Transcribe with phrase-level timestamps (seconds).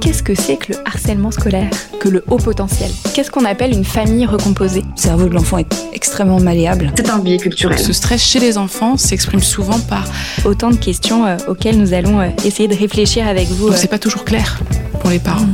[0.00, 3.84] Qu'est-ce que c'est que le harcèlement scolaire Que le haut potentiel Qu'est-ce qu'on appelle une
[3.84, 6.92] famille recomposée Le cerveau de l'enfant est extrêmement malléable.
[6.96, 7.78] C'est un biais culturel.
[7.78, 10.06] Ce stress chez les enfants s'exprime souvent par
[10.44, 13.68] Autant de questions euh, auxquelles nous allons euh, essayer de réfléchir avec vous.
[13.68, 13.74] Euh.
[13.74, 14.60] c'est pas toujours clair
[15.00, 15.46] pour les parents.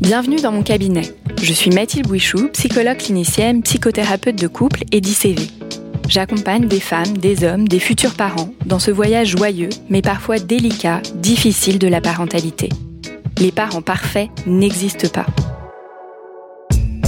[0.00, 1.14] Bienvenue dans mon cabinet.
[1.40, 5.48] Je suis Mathilde Bouichou, psychologue clinicienne, psychothérapeute de couple et d'ICV.
[6.08, 11.00] J'accompagne des femmes, des hommes, des futurs parents dans ce voyage joyeux, mais parfois délicat,
[11.14, 12.68] difficile de la parentalité.
[13.40, 15.26] Les parents parfaits n'existent pas.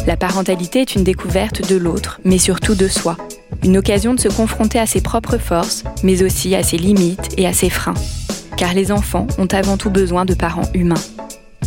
[0.06, 3.16] La parentalité est une découverte de l'autre, mais surtout de soi.
[3.62, 7.46] Une occasion de se confronter à ses propres forces, mais aussi à ses limites et
[7.46, 7.94] à ses freins.
[8.56, 11.02] Car les enfants ont avant tout besoin de parents humains.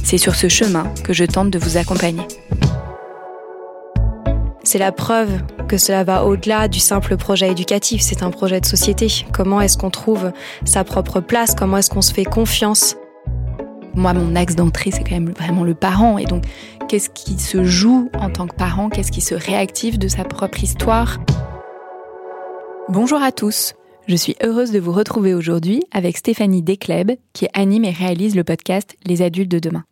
[0.04, 2.24] C'est sur ce chemin que je tente de vous accompagner.
[4.64, 8.66] C'est la preuve que cela va au-delà du simple projet éducatif, c'est un projet de
[8.66, 9.08] société.
[9.34, 10.32] Comment est-ce qu'on trouve
[10.66, 11.56] sa propre place?
[11.56, 12.96] Comment est-ce qu'on se fait confiance?
[14.00, 16.17] Moi, mon axe d'entrée, c'est quand même vraiment le parent.
[16.17, 16.45] Et donc,
[16.88, 18.88] qu'est-ce qui se joue en tant que parent?
[18.88, 21.19] Qu'est-ce qui se réactive de sa propre histoire?
[22.88, 23.73] Bonjour à tous.
[24.08, 28.45] Je suis heureuse de vous retrouver aujourd'hui avec Stéphanie Descleb, qui anime et réalise le
[28.45, 29.83] podcast Les adultes de demain.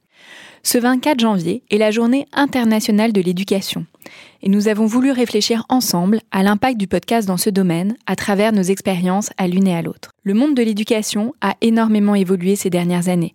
[0.63, 3.85] Ce 24 janvier est la journée internationale de l'éducation.
[4.41, 8.53] Et nous avons voulu réfléchir ensemble à l'impact du podcast dans ce domaine à travers
[8.53, 10.11] nos expériences à l'une et à l'autre.
[10.23, 13.33] Le monde de l'éducation a énormément évolué ces dernières années.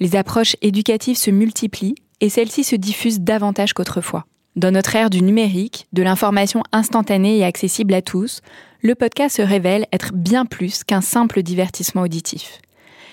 [0.00, 4.24] Les approches éducatives se multiplient et celles-ci se diffusent davantage qu'autrefois.
[4.56, 8.40] Dans notre ère du numérique, de l'information instantanée et accessible à tous,
[8.80, 12.60] le podcast se révèle être bien plus qu'un simple divertissement auditif.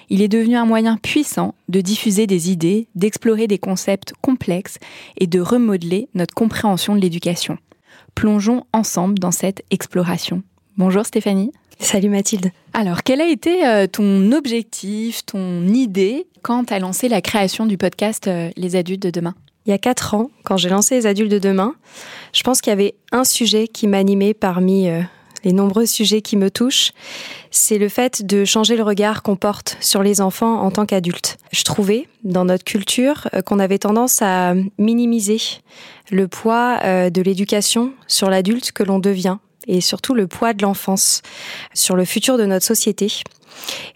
[0.10, 4.78] Il est devenu un moyen puissant de diffuser des idées, d'explorer des concepts complexes
[5.18, 7.58] et de remodeler notre compréhension de l'éducation.
[8.16, 10.42] Plongeons ensemble dans cette exploration.
[10.78, 11.52] Bonjour Stéphanie.
[11.80, 12.52] Salut Mathilde.
[12.74, 17.66] Alors, quel a été euh, ton objectif, ton idée quand tu as lancé la création
[17.66, 19.36] du podcast euh, Les adultes de demain?
[19.66, 21.76] Il y a quatre ans, quand j'ai lancé Les adultes de demain,
[22.34, 25.02] je pense qu'il y avait un sujet qui m'animait parmi euh,
[25.44, 26.94] les nombreux sujets qui me touchent,
[27.52, 31.38] c'est le fait de changer le regard qu'on porte sur les enfants en tant qu'adultes.
[31.52, 35.40] Je trouvais, dans notre culture, qu'on avait tendance à minimiser
[36.12, 41.22] le poids de l'éducation sur l'adulte que l'on devient et surtout le poids de l'enfance
[41.74, 43.08] sur le futur de notre société.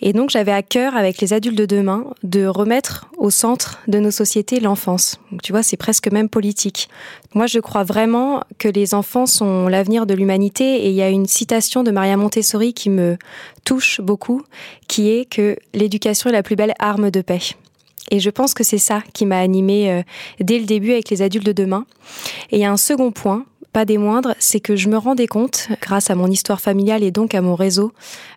[0.01, 3.99] Et donc j'avais à cœur, avec les adultes de demain, de remettre au centre de
[3.99, 5.19] nos sociétés l'enfance.
[5.43, 6.89] Tu vois, c'est presque même politique.
[7.33, 11.09] Moi, je crois vraiment que les enfants sont l'avenir de l'humanité et il y a
[11.09, 13.17] une citation de Maria Montessori qui me
[13.63, 14.43] touche beaucoup,
[14.87, 17.39] qui est que l'éducation est la plus belle arme de paix.
[18.09, 20.01] Et je pense que c'est ça qui m'a animée euh,
[20.39, 21.85] dès le début avec les adultes de demain.
[22.49, 25.27] Et il y a un second point pas des moindres, c'est que je me rendais
[25.27, 27.91] compte, grâce à mon histoire familiale et donc à mon réseau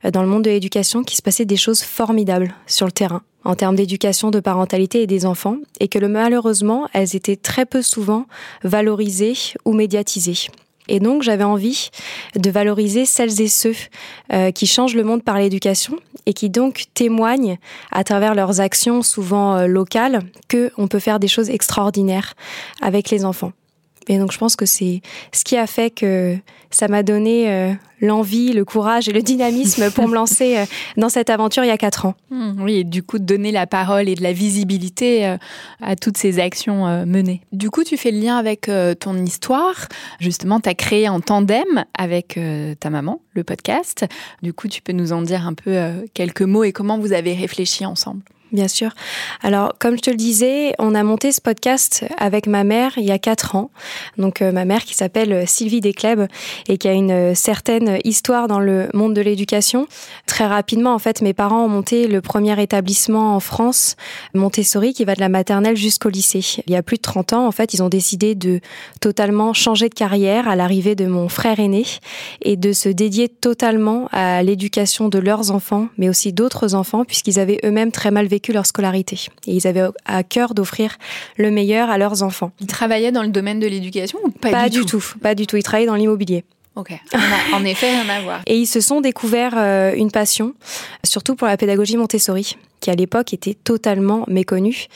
[0.05, 3.23] euh, dans le monde de l'éducation, qu'il se passait des choses formidables sur le terrain
[3.45, 7.83] en termes d'éducation, de parentalité et des enfants, et que malheureusement, elles étaient très peu
[7.83, 8.27] souvent
[8.63, 9.35] valorisées
[9.67, 10.49] ou médiatisées.
[10.89, 11.91] Et donc j'avais envie
[12.37, 13.75] de valoriser celles et ceux
[14.33, 15.97] euh, qui changent le monde par l'éducation
[16.27, 17.59] et qui donc témoignent
[17.91, 22.35] à travers leurs actions souvent euh, locales que on peut faire des choses extraordinaires
[22.83, 23.53] avec les enfants.
[24.09, 25.01] Et donc je pense que c'est
[25.33, 26.37] ce qui a fait que
[26.75, 30.65] ça m'a donné euh, l'envie, le courage et le dynamisme pour me lancer euh,
[30.97, 32.15] dans cette aventure il y a quatre ans.
[32.31, 35.37] Mmh, oui, et du coup de donner la parole et de la visibilité euh,
[35.81, 37.43] à toutes ces actions menées.
[37.53, 38.71] Du coup, tu fais le lien avec
[39.01, 39.89] ton histoire.
[40.19, 42.39] Justement, tu as créé en tandem avec
[42.81, 44.05] ta maman le podcast.
[44.43, 45.77] Du coup, tu peux nous en dire un peu
[46.15, 48.23] quelques mots et comment vous avez réfléchi ensemble?
[48.55, 48.91] Bien sûr.
[49.43, 53.05] Alors, comme je te le disais, on a monté ce podcast avec ma mère il
[53.05, 53.73] y a quatre ans.
[54.17, 56.29] Donc, euh, ma mère qui s'appelle Sylvie Descleb
[56.69, 59.89] et qui a une euh, certaine histoire dans le monde de l'éducation.
[60.27, 63.97] Très rapidement, en fait, mes parents ont monté le premier établissement en France,
[64.35, 66.63] Montessori, qui va de la maternelle jusqu'au lycée.
[66.69, 68.61] Il y a plus de 30 ans, en fait, ils ont décidé de
[69.01, 71.85] totalement changer de carrière à l'arrivée de mon frère aîné
[72.41, 77.41] et de se dédier totalement à l'éducation de leurs enfants, mais aussi d'autres enfants, puisqu'ils
[77.41, 79.19] avaient eux-mêmes très mal vécu vécu leur scolarité.
[79.47, 80.97] Et ils avaient à cœur d'offrir
[81.39, 82.51] le meilleur à leurs enfants.
[82.61, 85.47] Ils travaillaient dans le domaine de l'éducation ou pas, Pas du, du tout, pas du
[85.47, 85.57] tout.
[85.57, 86.45] Ils travaillaient dans l'immobilier.
[86.77, 88.41] Ok, a- en effet, rien à voir.
[88.47, 90.55] Et ils se sont découverts euh, une passion,
[91.05, 94.87] surtout pour la pédagogie Montessori, qui à l'époque était totalement méconnue.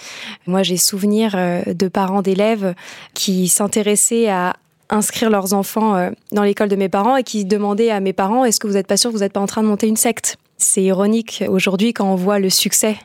[0.49, 2.75] Moi, j'ai souvenir euh, de parents d'élèves
[3.15, 4.55] qui s'intéressaient à
[4.91, 8.45] inscrire leurs enfants euh, dans l'école de mes parents et qui demandaient à mes parents
[8.45, 9.97] est-ce que vous n'êtes pas sûr que vous n'êtes pas en train de monter une
[9.97, 10.37] secte?
[10.59, 12.97] C'est ironique aujourd'hui quand on voit le succès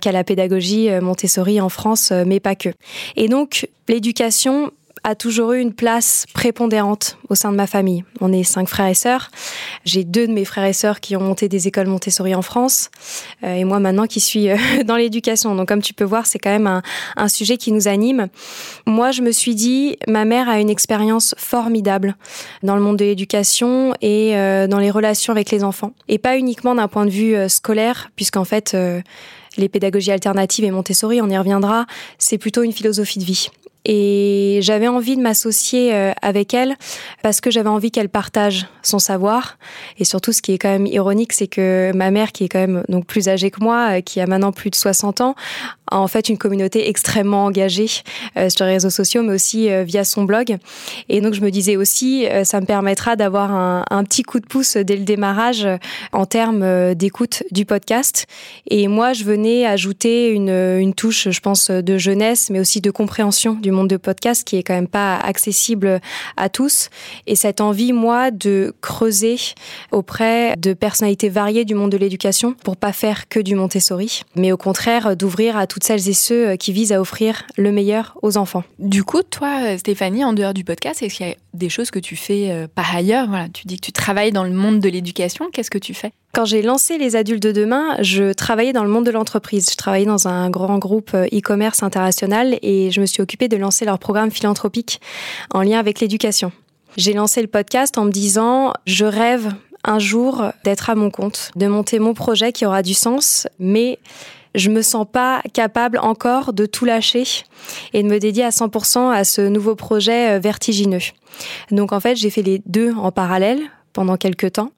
[0.00, 2.70] qu'a la pédagogie Montessori en France, euh, mais pas que.
[3.16, 4.70] Et donc, l'éducation
[5.04, 8.04] a toujours eu une place prépondérante au sein de ma famille.
[8.20, 9.30] On est cinq frères et sœurs.
[9.84, 12.90] J'ai deux de mes frères et sœurs qui ont monté des écoles Montessori en France,
[13.44, 15.54] euh, et moi maintenant qui suis euh, dans l'éducation.
[15.54, 16.82] Donc comme tu peux voir, c'est quand même un,
[17.16, 18.28] un sujet qui nous anime.
[18.86, 22.16] Moi, je me suis dit, ma mère a une expérience formidable
[22.62, 26.36] dans le monde de l'éducation et euh, dans les relations avec les enfants, et pas
[26.36, 29.00] uniquement d'un point de vue euh, scolaire, puisqu'en fait, euh,
[29.56, 31.86] les pédagogies alternatives et Montessori, on y reviendra,
[32.18, 33.48] c'est plutôt une philosophie de vie.
[33.84, 36.76] Et j'avais envie de m'associer euh, avec elle
[37.22, 39.58] parce que j'avais envie qu'elle partage son savoir.
[39.98, 42.58] Et surtout, ce qui est quand même ironique, c'est que ma mère, qui est quand
[42.58, 45.34] même donc plus âgée que moi, euh, qui a maintenant plus de 60 ans,
[45.90, 47.88] en fait une communauté extrêmement engagée
[48.36, 50.56] euh, sur les réseaux sociaux, mais aussi euh, via son blog.
[51.08, 54.40] Et donc, je me disais aussi, euh, ça me permettra d'avoir un, un petit coup
[54.40, 55.66] de pouce dès le démarrage
[56.12, 58.26] en termes d'écoute du podcast.
[58.68, 62.90] Et moi, je venais ajouter une, une touche, je pense, de jeunesse, mais aussi de
[62.90, 66.00] compréhension du monde de podcast qui est quand même pas accessible
[66.36, 66.90] à tous.
[67.26, 69.36] Et cette envie, moi, de creuser
[69.92, 74.52] auprès de personnalités variées du monde de l'éducation pour pas faire que du Montessori, mais
[74.52, 78.36] au contraire d'ouvrir à toutes celles et ceux qui visent à offrir le meilleur aux
[78.36, 78.64] enfants.
[78.78, 81.90] Du coup, toi, euh, Stéphanie, en dehors du podcast, est-ce qu'il y a des choses
[81.90, 83.28] que tu fais euh, par ailleurs?
[83.28, 85.48] Voilà, tu dis que tu travailles dans le monde de l'éducation.
[85.50, 86.12] Qu'est-ce que tu fais?
[86.34, 89.70] Quand j'ai lancé les adultes de demain, je travaillais dans le monde de l'entreprise.
[89.70, 93.56] Je travaillais dans un grand groupe euh, e-commerce international et je me suis occupée de
[93.56, 95.00] lancer leur programme philanthropique
[95.54, 96.52] en lien avec l'éducation.
[96.98, 101.52] J'ai lancé le podcast en me disant, je rêve un jour d'être à mon compte,
[101.56, 103.98] de monter mon projet qui aura du sens, mais
[104.54, 107.24] je me sens pas capable encore de tout lâcher
[107.92, 111.00] et de me dédier à 100% à ce nouveau projet euh, vertigineux.
[111.70, 113.60] Donc en fait, j'ai fait les deux en parallèle
[113.92, 114.70] pendant quelques temps.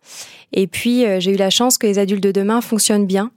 [0.53, 3.31] Et puis, euh, j'ai eu la chance que les adultes de demain fonctionnent bien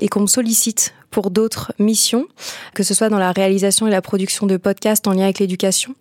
[0.00, 2.26] et qu'on me sollicite pour d'autres missions,
[2.74, 5.94] que ce soit dans la réalisation et la production de podcasts en lien avec l'éducation,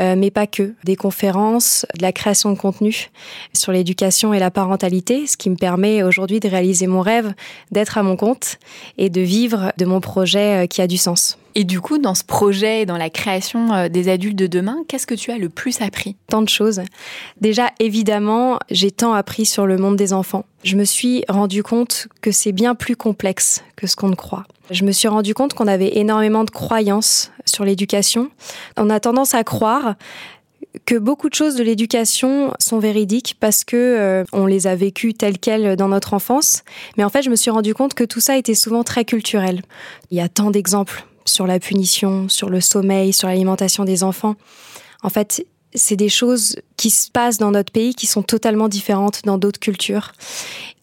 [0.00, 0.72] euh, mais pas que.
[0.84, 3.10] Des conférences, de la création de contenu
[3.52, 7.34] sur l'éducation et la parentalité, ce qui me permet aujourd'hui de réaliser mon rêve
[7.72, 8.58] d'être à mon compte
[8.96, 11.36] et de vivre de mon projet euh, qui a du sens.
[11.56, 15.06] Et du coup, dans ce projet et dans la création des adultes de demain, qu'est-ce
[15.06, 16.16] que tu as le plus appris?
[16.26, 16.80] Tant de choses.
[17.40, 20.44] Déjà, évidemment, j'ai tant appris sur le monde des enfants.
[20.62, 24.44] Je me suis rendu compte que c'est bien plus complexe que ce qu'on ne croit.
[24.70, 28.30] Je me suis rendu compte qu'on avait énormément de croyances sur l'éducation.
[28.76, 29.94] On a tendance à croire
[30.86, 35.14] que beaucoup de choses de l'éducation sont véridiques parce que euh, on les a vécues
[35.14, 36.62] telles quelles dans notre enfance.
[36.96, 39.62] Mais en fait, je me suis rendu compte que tout ça était souvent très culturel.
[40.10, 44.34] Il y a tant d'exemples sur la punition, sur le sommeil, sur l'alimentation des enfants.
[45.02, 49.22] En fait, c'est des choses qui se passent dans notre pays qui sont totalement différentes
[49.24, 50.12] dans d'autres cultures.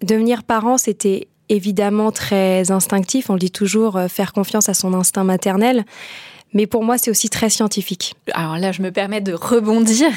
[0.04, 3.30] Devenir parent, c'était évidemment très instinctif.
[3.30, 5.86] On le dit toujours, euh, faire confiance à son instinct maternel.
[6.54, 8.16] Mais pour moi, c'est aussi très scientifique.
[8.34, 10.10] Alors là, je me permets de rebondir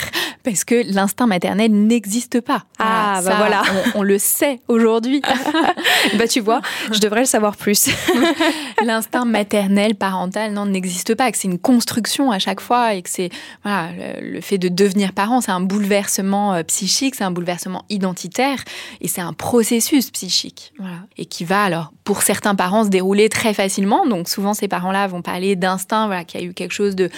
[0.43, 2.65] parce que l'instinct maternel n'existe pas.
[2.79, 3.63] Ah, bah ça, voilà.
[3.95, 5.23] On, on le sait aujourd'hui.
[6.19, 6.61] bah tu vois,
[6.93, 7.89] je devrais le savoir plus.
[8.85, 11.31] L'instinct maternel, parental, non, n'existe pas.
[11.31, 13.31] Que c'est une construction à chaque fois et que c'est
[13.63, 17.85] voilà le, le fait de devenir parent, c'est un bouleversement euh, psychique, c'est un bouleversement
[17.89, 18.63] identitaire
[19.01, 20.73] et c'est un processus psychique.
[20.79, 20.97] Voilà.
[21.17, 24.07] Et qui va alors pour certains parents se dérouler très facilement.
[24.07, 27.11] Donc souvent ces parents-là vont parler d'instinct, voilà, qu'il y a eu quelque chose de,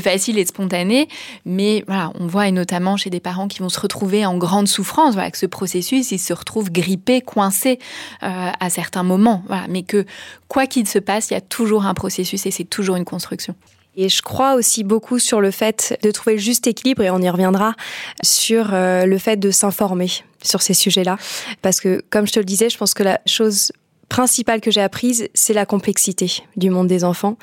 [0.00, 1.08] facile et de spontané.
[1.44, 4.68] Mais voilà, on voit et notamment chez des parents qui vont se retrouver en grande
[4.68, 7.78] souffrance, voilà, que ce processus, il se retrouve grippé, coincé
[8.22, 9.42] euh, à certains moments.
[9.46, 10.04] Voilà, mais que
[10.48, 13.54] quoi qu'il se passe, il y a toujours un processus et c'est toujours une construction.
[13.96, 17.20] Et je crois aussi beaucoup sur le fait de trouver le juste équilibre, et on
[17.20, 17.74] y reviendra,
[18.22, 20.10] sur euh, le fait de s'informer
[20.42, 21.16] sur ces sujets-là.
[21.62, 23.72] Parce que, comme je te le disais, je pense que la chose
[24.14, 27.36] principale que j'ai apprise, c'est la complexité du monde des enfants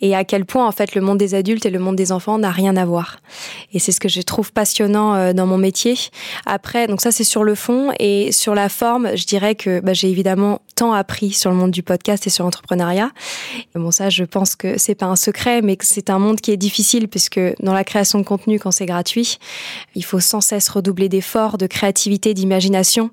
[0.00, 2.38] et à quel point en fait le monde des adultes et le monde des enfants
[2.38, 3.18] n'a rien à voir.
[3.72, 5.96] Et c'est ce que je trouve passionnant euh, dans mon métier.
[6.46, 9.94] Après, donc ça c'est sur le fond et sur la forme, je dirais que bah,
[9.94, 13.10] j'ai évidemment tant appris sur le monde du podcast et sur l'entrepreneuriat.
[13.74, 16.52] Bon ça, je pense que c'est pas un secret, mais que c'est un monde qui
[16.52, 19.38] est difficile puisque dans la création de contenu, quand c'est gratuit,
[19.96, 23.10] il faut sans cesse redoubler d'efforts, de créativité, d'imagination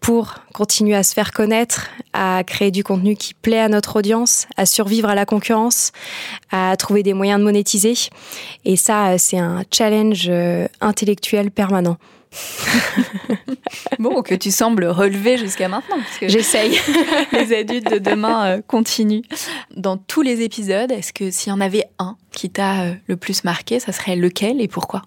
[0.00, 4.46] pour continuer à se faire connaître, à créer du contenu qui plaît à notre audience,
[4.56, 5.92] à survivre à la concurrence,
[6.50, 7.94] à trouver des moyens de monétiser.
[8.64, 11.96] Et ça, c'est un challenge euh, intellectuel permanent.
[13.98, 15.96] bon, que tu sembles relever jusqu'à maintenant.
[16.20, 16.78] J'essaye.
[17.32, 19.22] les adultes de demain euh, continuent.
[19.76, 23.16] Dans tous les épisodes, est-ce que s'il y en avait un qui t'a euh, le
[23.16, 25.02] plus marqué, ça serait lequel et pourquoi?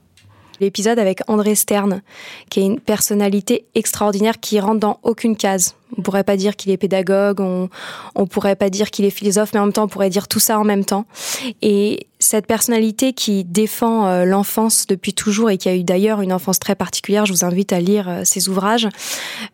[0.62, 2.02] L'épisode avec André Stern,
[2.50, 5.76] qui est une personnalité extraordinaire qui rentre dans aucune case.
[5.98, 7.70] On pourrait pas dire qu'il est pédagogue, on,
[8.16, 10.40] on pourrait pas dire qu'il est philosophe, mais en même temps, on pourrait dire tout
[10.40, 11.06] ça en même temps.
[11.62, 16.32] Et cette personnalité qui défend euh, l'enfance depuis toujours et qui a eu d'ailleurs une
[16.32, 18.88] enfance très particulière, je vous invite à lire euh, ses ouvrages,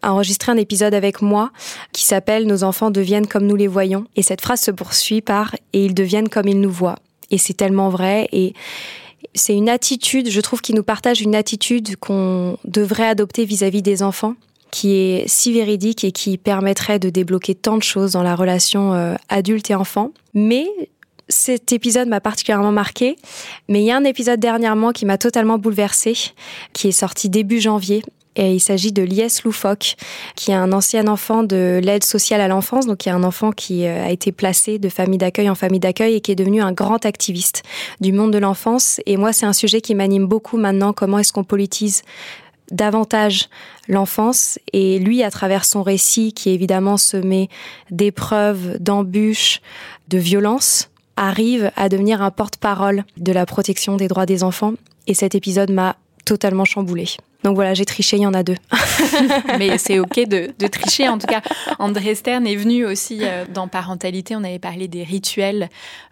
[0.03, 1.51] a enregistré un épisode avec moi
[1.91, 4.05] qui s'appelle Nos enfants deviennent comme nous les voyons.
[4.15, 6.99] Et cette phrase se poursuit par Et ils deviennent comme ils nous voient.
[7.31, 8.27] Et c'est tellement vrai.
[8.31, 8.53] Et
[9.35, 14.03] c'est une attitude, je trouve qu'il nous partage une attitude qu'on devrait adopter vis-à-vis des
[14.03, 14.35] enfants
[14.71, 18.93] qui est si véridique et qui permettrait de débloquer tant de choses dans la relation
[18.93, 20.11] euh, adulte et enfant.
[20.33, 20.67] Mais
[21.29, 23.15] cet épisode m'a particulièrement marqué.
[23.69, 26.15] Mais il y a un épisode dernièrement qui m'a totalement bouleversée,
[26.73, 28.03] qui est sorti début janvier
[28.37, 29.95] et il s'agit de Lies Loufoque,
[30.35, 33.51] qui est un ancien enfant de l'aide sociale à l'enfance, donc qui est un enfant
[33.51, 36.61] qui euh, a été placé de famille d'accueil en famille d'accueil et qui est devenu
[36.61, 37.63] un grand activiste
[37.99, 39.01] du monde de l'enfance.
[39.05, 40.93] Et moi, c'est un sujet qui m'anime beaucoup maintenant.
[40.93, 42.03] Comment est-ce qu'on politise
[42.71, 43.49] davantage
[43.87, 44.59] l'enfance?
[44.71, 47.49] Et lui à travers son récit qui évidemment semé
[47.89, 49.61] d'épreuves, d'embûches,
[50.09, 54.73] de violences arrive à devenir un porte-parole de la protection des droits des enfants
[55.07, 57.07] et cet épisode m'a totalement chamboulé.
[57.43, 58.55] Donc voilà, j'ai triché, il y en a deux.
[59.59, 61.07] Mais c'est OK de, tricher.
[61.07, 61.41] En tout cas,
[61.79, 64.35] André Stern est venu aussi euh, dans Parentalité.
[64.35, 65.69] On avait parlé des rituels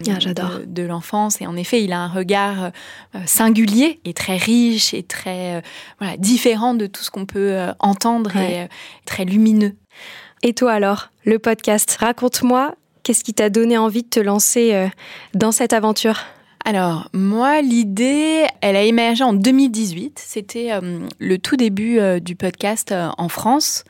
[0.08, 1.40] ah, euh, de, l'enfance.
[1.40, 5.62] Et en effet, il a un regard euh, singulier et très riche et très
[5.98, 8.68] voilà, différent de tout ce qu'on peut entendre et
[9.04, 9.74] très lumineux.
[10.42, 14.88] Et toi alors, le podcast, raconte-moi, qu'est-ce qui t'a donné envie de te lancer
[15.34, 16.18] dans cette aventure?
[16.68, 20.20] Alors, moi, l'idée, elle a émergé en 2018.
[20.20, 23.84] C'était euh, le tout début euh, du podcast euh, en France.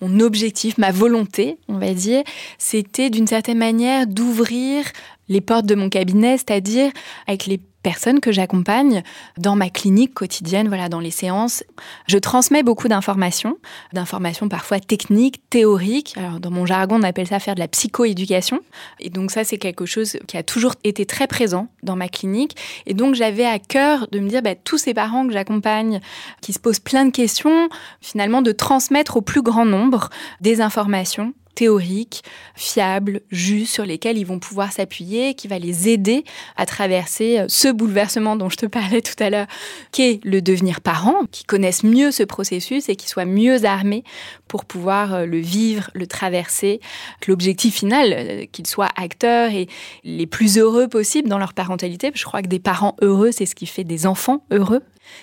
[0.00, 2.24] Mon objectif, ma volonté, on va dire,
[2.58, 4.86] c'était d'une certaine manière d'ouvrir
[5.28, 6.90] les portes de mon cabinet, c'est-à-dire
[7.28, 9.04] avec les personnes que j'accompagne
[9.38, 11.62] dans ma clinique quotidienne, voilà, dans les séances.
[12.08, 13.58] Je transmets beaucoup d'informations,
[13.92, 16.14] d'informations parfois techniques, théoriques.
[16.16, 18.58] Alors, dans mon jargon, on appelle ça faire de la psychoéducation.
[18.98, 22.56] Et donc, ça, c'est quelque chose qui a toujours été très présent dans ma clinique.
[22.86, 26.00] Et donc, j'avais à cœur de me dire, bah, tous ces parents que j'accompagne,
[26.40, 27.68] qui se posent plein de questions,
[28.00, 32.22] finalement, de transmettre au plus grand nombre des informations théoriques,
[32.54, 36.22] fiables, justes, sur lesquels ils vont pouvoir s'appuyer, qui va les aider
[36.56, 39.46] à traverser euh, ce bouleversement dont je te parlais tout à l'heure,
[39.90, 44.04] qui est le devenir parent, qui connaissent mieux ce processus et qui soient mieux armés
[44.46, 46.80] pour pouvoir euh, le vivre, le traverser.
[47.26, 49.66] L'objectif final, euh, qu'ils soient acteurs et
[50.04, 52.12] les plus heureux possibles dans leur parentalité.
[52.14, 54.82] Je crois que des parents heureux, c'est ce qui fait des enfants heureux.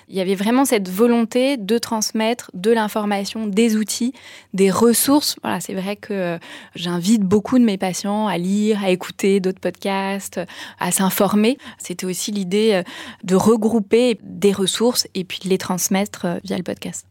[0.09, 4.13] Il y avait vraiment cette volonté de transmettre de l'information, des outils,
[4.53, 5.35] des ressources.
[5.41, 6.37] Voilà, c'est vrai que euh,
[6.75, 10.39] j'invite beaucoup de mes patients à lire, à écouter d'autres podcasts,
[10.79, 11.57] à s'informer.
[11.77, 12.83] C'était aussi l'idée euh,
[13.23, 17.05] de regrouper des ressources et puis de les transmettre euh, via le podcast.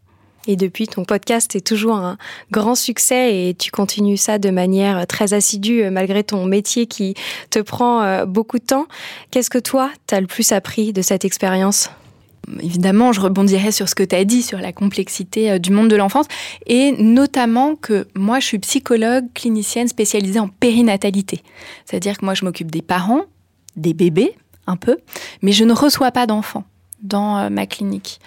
[0.49, 2.19] Et depuis, ton podcast est toujours un
[2.51, 7.15] grand succès et tu continues ça de manière très assidue malgré ton métier qui
[7.51, 8.87] te prend beaucoup de temps.
[9.31, 11.91] Qu'est-ce que toi, tu as le plus appris de cette expérience?
[12.61, 15.89] Évidemment, je rebondirai sur ce que tu as dit sur la complexité euh, du monde
[15.89, 16.27] de l'enfance
[16.67, 21.43] et notamment que moi, je suis psychologue clinicienne spécialisée en périnatalité.
[21.85, 23.23] C'est-à-dire que moi, je m'occupe des parents,
[23.77, 24.35] des bébés,
[24.67, 24.99] un peu,
[25.43, 26.65] mais je ne reçois pas d'enfants
[27.03, 28.21] dans euh, ma clinique.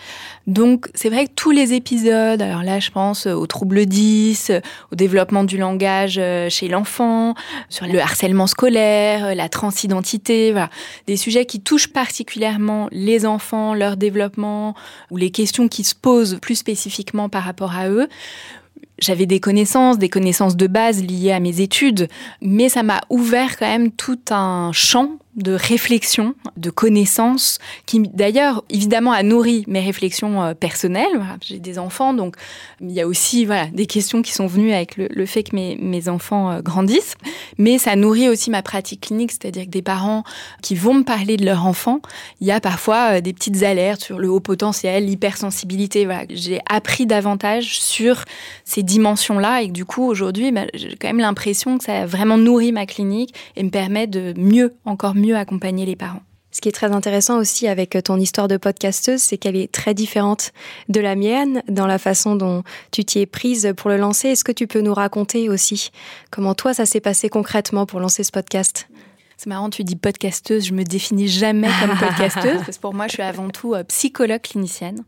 [0.48, 4.52] Donc c'est vrai que tous les épisodes, alors là je pense aux troubles 10,
[4.92, 7.34] au développement du langage euh, chez l'enfant,
[7.70, 10.70] sur le harcèlement scolaire, euh, la transidentité, voilà,
[11.08, 14.76] des sujets qui touchent particulièrement les enfants, leur développement
[15.10, 18.08] ou les questions qui se posent plus spécifiquement par rapport à eux
[19.00, 22.08] j'avais des connaissances, des connaissances de base liées à mes études,
[22.42, 28.64] mais ça m'a ouvert quand même tout un champ de réflexion, de connaissances, qui d'ailleurs
[28.70, 31.26] évidemment a nourri mes réflexions euh, personnelles.
[31.42, 32.36] J'ai des enfants, donc
[32.80, 35.76] il y a aussi voilà des questions qui sont venues avec le, fait que mes,
[35.76, 37.16] mes enfants euh, grandissent,
[37.58, 40.24] mais ça nourrit aussi ma pratique clinique, c'est-à-dire que des parents
[40.62, 42.00] qui vont me parler de leur enfant,
[42.40, 46.06] il y a parfois euh, des petites alertes sur le haut potentiel, l'hypersensibilité.
[46.06, 48.24] Voilà, j'ai appris davantage sur
[48.64, 52.06] ces dimensions-là et que du coup aujourd'hui, bah, j'ai quand même l'impression que ça a
[52.06, 56.22] vraiment nourri ma clinique et me permet de mieux, encore mieux accompagner les parents.
[56.56, 59.94] Ce qui est très intéressant aussi avec ton histoire de podcasteuse, c'est qu'elle est très
[59.94, 60.54] différente
[60.88, 64.30] de la mienne dans la façon dont tu t'y es prise pour le lancer.
[64.30, 65.92] Est-ce que tu peux nous raconter aussi
[66.32, 68.88] comment toi ça s'est passé concrètement pour lancer ce podcast?
[69.36, 73.08] C'est marrant, tu dis podcasteuse, je me définis jamais comme podcasteuse, parce que pour moi,
[73.08, 75.04] je suis avant tout euh, psychologue clinicienne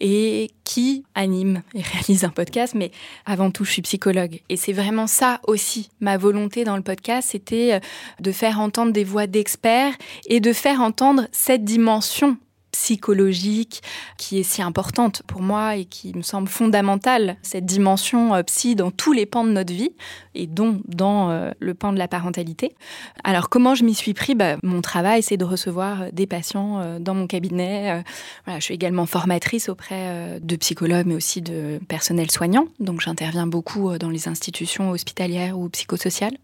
[0.00, 2.90] et qui anime et réalise un podcast, mais
[3.24, 4.40] avant tout, je suis psychologue.
[4.48, 7.80] Et c'est vraiment ça aussi, ma volonté dans le podcast, c'était euh,
[8.20, 9.94] de faire entendre des voix d'experts
[10.26, 12.36] et de faire entendre cette dimension
[12.76, 13.82] psychologique
[14.18, 18.74] qui est si importante pour moi et qui me semble fondamentale, cette dimension euh, psy
[18.74, 19.92] dans tous les pans de notre vie
[20.34, 22.76] et dont dans euh, le pan de la parentalité.
[23.24, 24.34] Alors comment je m'y suis pris?
[24.34, 28.02] Bah, Mon travail, c'est de recevoir euh, des patients dans mon cabinet.
[28.46, 32.66] Je suis également formatrice auprès de psychologues, mais aussi de personnel soignant.
[32.80, 36.36] Donc j'interviens beaucoup dans les institutions hospitalières ou psychosociales.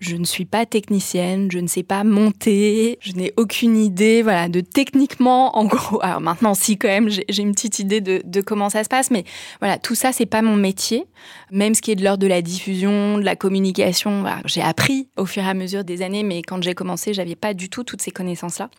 [0.00, 4.48] Je ne suis pas technicienne, je ne sais pas monter, je n'ai aucune idée voilà,
[4.48, 8.70] de techniquement en gros, alors maintenant, si quand même, j'ai une petite idée de, comment
[8.70, 9.24] ça se passe, mais
[9.60, 11.04] voilà, tout ça, c'est pas mon métier.
[11.50, 15.26] Même ce qui est de l'ordre de la diffusion, de la communication, j'ai appris au
[15.26, 18.02] fur et à mesure des années, mais quand j'ai commencé, j'avais pas du tout toutes
[18.02, 18.70] ces connaissances-là.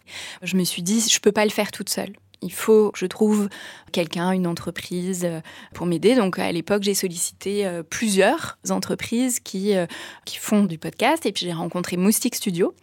[0.42, 2.14] Je me suis dit, je peux pas le faire toute seule.
[2.42, 3.50] Il faut que je trouve
[3.92, 5.40] quelqu'un, une entreprise euh,
[5.74, 6.16] pour m'aider.
[6.16, 9.86] Donc à l'époque, j'ai sollicité euh, plusieurs entreprises qui, euh,
[10.26, 12.74] qui font du podcast et puis j'ai rencontré Moustique Studio.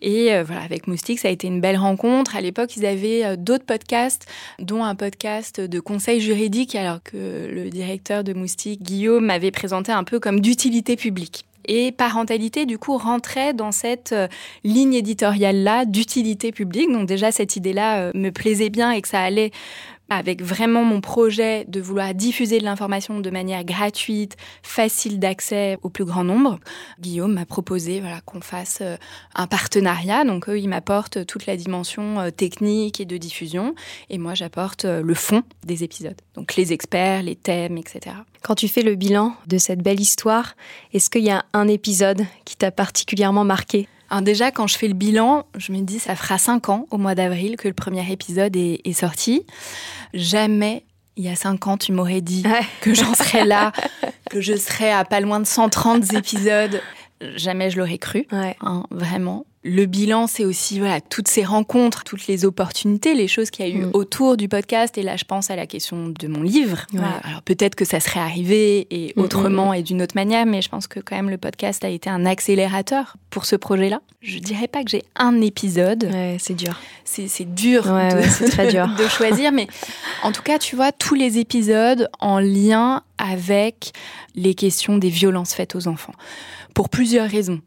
[0.00, 2.36] Et voilà, avec Moustique, ça a été une belle rencontre.
[2.36, 4.26] À l'époque, ils avaient d'autres podcasts,
[4.58, 9.92] dont un podcast de conseil juridique, alors que le directeur de Moustique, Guillaume, m'avait présenté
[9.92, 11.44] un peu comme d'utilité publique.
[11.66, 14.28] Et parentalité, du coup, rentrait dans cette euh,
[14.64, 16.90] ligne éditoriale-là d'utilité publique.
[16.92, 19.50] Donc déjà, cette idée-là euh, me plaisait bien et que ça allait
[20.08, 25.88] avec vraiment mon projet de vouloir diffuser de l'information de manière gratuite, facile d'accès au
[25.88, 26.58] plus grand nombre,
[27.00, 28.96] Guillaume m'a proposé qu'on fasse euh,
[29.34, 30.24] un partenariat.
[30.24, 33.74] Donc eux, ils m'apportent toute la dimension euh, technique et de diffusion,
[34.10, 36.20] et moi, j'apporte euh, le fond des épisodes.
[36.34, 38.16] Donc les experts, les thèmes, etc.
[38.42, 40.54] Quand tu fais le bilan de cette belle histoire,
[40.92, 43.88] est-ce qu'il y a un épisode qui t'a particulièrement marqué?
[44.10, 46.98] Alors déjà, quand je fais le bilan, je me dis, ça fera cinq ans au
[46.98, 49.44] mois d'avril que le premier épisode est, sorti.
[50.14, 50.84] Jamais,
[51.16, 52.44] il y a cinq ans, tu m'aurais dit
[52.80, 53.72] que j'en serais là,
[54.30, 56.80] que je serais à pas loin de 130 épisodes.
[57.36, 59.46] Jamais je l'aurais cru, hein, vraiment.
[59.68, 63.68] Le bilan, c'est aussi voilà toutes ces rencontres, toutes les opportunités, les choses qu'il y
[63.68, 63.90] a eu mm.
[63.94, 64.96] autour du podcast.
[64.96, 66.86] Et là, je pense à la question de mon livre.
[66.94, 70.62] Alors peut-être que ça serait arrivé et mm, autrement mm, et d'une autre manière, mais
[70.62, 74.00] je pense que quand même le podcast a été un accélérateur pour ce projet-là.
[74.22, 76.08] Je dirais pas que j'ai un épisode.
[76.38, 76.80] c'est dur.
[77.04, 79.66] C'est dur, de, très dur de choisir, mais
[80.22, 83.92] en tout cas, tu vois tous les épisodes en lien avec
[84.36, 86.14] les questions des violences faites aux enfants
[86.74, 87.60] pour plusieurs raisons.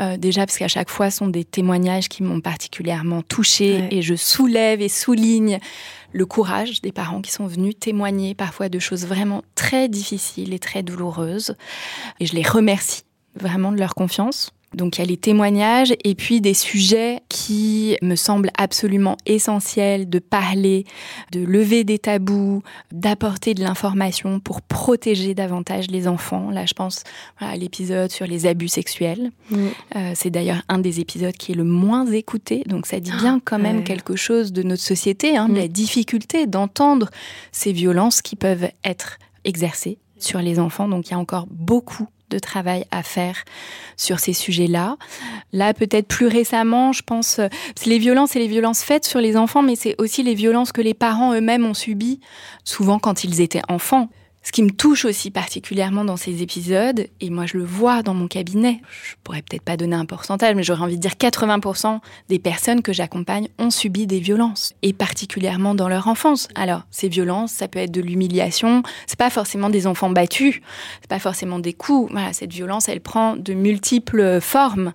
[0.00, 4.14] Euh, déjà parce qu'à chaque fois sont des témoignages qui m'ont particulièrement touchée et je
[4.14, 5.58] soulève et souligne
[6.12, 10.58] le courage des parents qui sont venus témoigner parfois de choses vraiment très difficiles et
[10.58, 11.56] très douloureuses.
[12.20, 13.02] Et je les remercie
[13.34, 14.52] vraiment de leur confiance.
[14.74, 20.08] Donc il y a les témoignages et puis des sujets qui me semblent absolument essentiels
[20.08, 20.84] de parler,
[21.30, 26.50] de lever des tabous, d'apporter de l'information pour protéger davantage les enfants.
[26.50, 27.04] Là, je pense
[27.38, 29.30] à l'épisode sur les abus sexuels.
[29.52, 33.40] Euh, c'est d'ailleurs un des épisodes qui est le moins écouté, donc ça dit bien
[33.44, 35.68] quand même quelque chose de notre société, hein, de la mm.
[35.68, 37.10] difficulté d'entendre
[37.50, 40.88] ces violences qui peuvent être exercées sur les enfants.
[40.88, 43.44] Donc il y a encore beaucoup de travail à faire
[43.96, 44.96] sur ces sujets-là.
[45.52, 47.48] Là, peut-être plus récemment, je pense, euh,
[47.86, 50.80] les violences et les violences faites sur les enfants, mais c'est aussi les violences que
[50.80, 52.20] les parents eux-mêmes ont subies,
[52.64, 54.08] souvent quand ils étaient enfants.
[54.44, 58.14] Ce qui me touche aussi particulièrement dans ces épisodes, et moi je le vois dans
[58.14, 62.00] mon cabinet, je pourrais peut-être pas donner un pourcentage, mais j'aurais envie de dire 80%
[62.28, 66.48] des personnes que j'accompagne ont subi des violences, et particulièrement dans leur enfance.
[66.56, 70.60] Alors, ces violences, ça peut être de l'humiliation, c'est pas forcément des enfants battus,
[71.00, 72.10] c'est pas forcément des coups.
[72.10, 74.92] Voilà, cette violence, elle prend de multiples formes.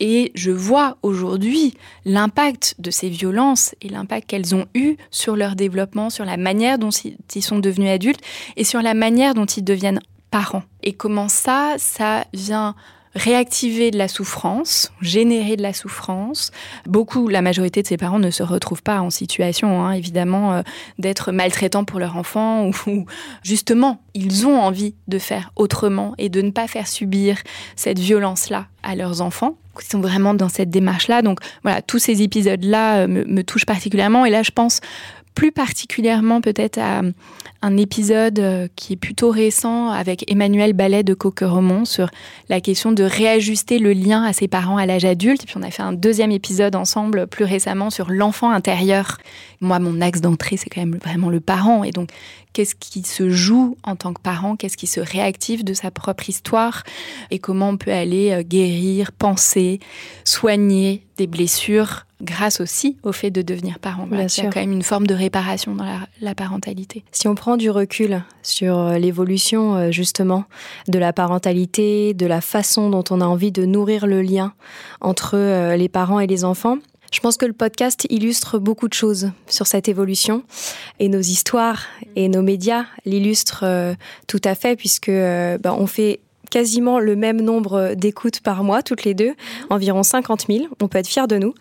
[0.00, 1.74] Et je vois aujourd'hui
[2.06, 6.78] l'impact de ces violences et l'impact qu'elles ont eu sur leur développement, sur la manière
[6.78, 8.20] dont ils sont devenus adultes,
[8.56, 10.62] et sur la manière dont ils deviennent parents.
[10.84, 12.76] Et comment ça, ça vient
[13.16, 16.52] réactiver de la souffrance, générer de la souffrance.
[16.86, 20.62] Beaucoup, la majorité de ces parents ne se retrouvent pas en situation, hein, évidemment, euh,
[21.00, 23.06] d'être maltraitants pour leur enfant ou,
[23.42, 27.38] justement, ils ont envie de faire autrement et de ne pas faire subir
[27.74, 29.56] cette violence-là à leurs enfants.
[29.80, 31.22] Ils sont vraiment dans cette démarche-là.
[31.22, 34.26] Donc voilà, tous ces épisodes-là euh, me touchent particulièrement.
[34.26, 34.80] Et là, je pense
[35.36, 37.02] plus particulièrement peut-être à
[37.66, 42.08] un épisode euh, qui est plutôt récent avec Emmanuel Ballet de Coqueromont sur
[42.48, 45.42] la question de réajuster le lien à ses parents à l'âge adulte.
[45.42, 49.18] Et puis on a fait un deuxième épisode ensemble plus récemment sur l'enfant intérieur.
[49.60, 51.82] Moi, mon axe d'entrée, c'est quand même vraiment le parent.
[51.82, 52.10] Et donc,
[52.52, 56.28] qu'est-ce qui se joue en tant que parent, qu'est-ce qui se réactive de sa propre
[56.28, 56.84] histoire?
[57.32, 59.80] Et comment on peut aller euh, guérir, penser,
[60.24, 64.08] soigner des blessures grâce aussi au fait de devenir parent.
[64.10, 65.84] il y a quand même une forme de réparation dans
[66.20, 67.04] la, parentalité.
[67.12, 70.44] Si on prend du recul sur euh, l'évolution euh, justement
[70.88, 74.52] de la parentalité, de la façon dont on a envie de nourrir le lien
[75.00, 76.78] entre les parents et les enfants,
[77.12, 80.42] je pense que le podcast illustre beaucoup de choses sur cette évolution
[80.98, 83.94] et nos histoires et nos médias l'illustrent euh,
[84.26, 86.20] tout à fait puisque euh, ben, on fait
[86.50, 89.34] quasiment le même nombre d'écoutes par mois, toutes les deux,
[89.70, 90.66] environ 50 000.
[90.80, 91.54] On peut être fiers de nous.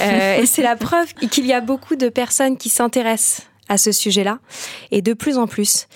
[0.00, 3.90] Euh, et c'est la preuve qu'il y a beaucoup de personnes qui s'intéressent à ce
[3.90, 4.38] sujet-là,
[4.92, 5.88] et de plus en plus.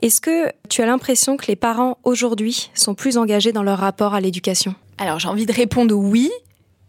[0.00, 4.14] Est-ce que tu as l'impression que les parents aujourd'hui sont plus engagés dans leur rapport
[4.14, 4.74] à l'éducation?
[4.98, 6.30] Alors j'ai envie de répondre oui,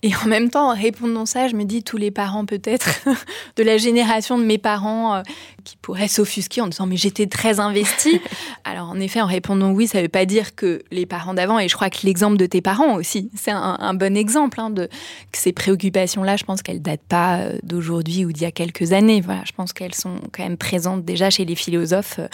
[0.03, 2.99] et en même temps, en répondant ça, je me dis tous les parents peut-être
[3.55, 5.21] de la génération de mes parents euh,
[5.63, 8.21] qui pourraient s'offusquer en disant mais j'étais très investie.
[8.63, 11.57] Alors en effet, en répondant oui, ça ne veut pas dire que les parents d'avant,
[11.57, 14.85] et je crois que l'exemple de tes parents aussi, c'est un, bon exemple hein, de
[15.31, 18.93] que ces préoccupations-là, je pense qu'elles datent pas euh, d'aujourd'hui ou d'il y a quelques
[18.93, 19.21] années.
[19.21, 22.27] Voilà, je pense qu'elles sont quand même présentes déjà chez les philosophes euh,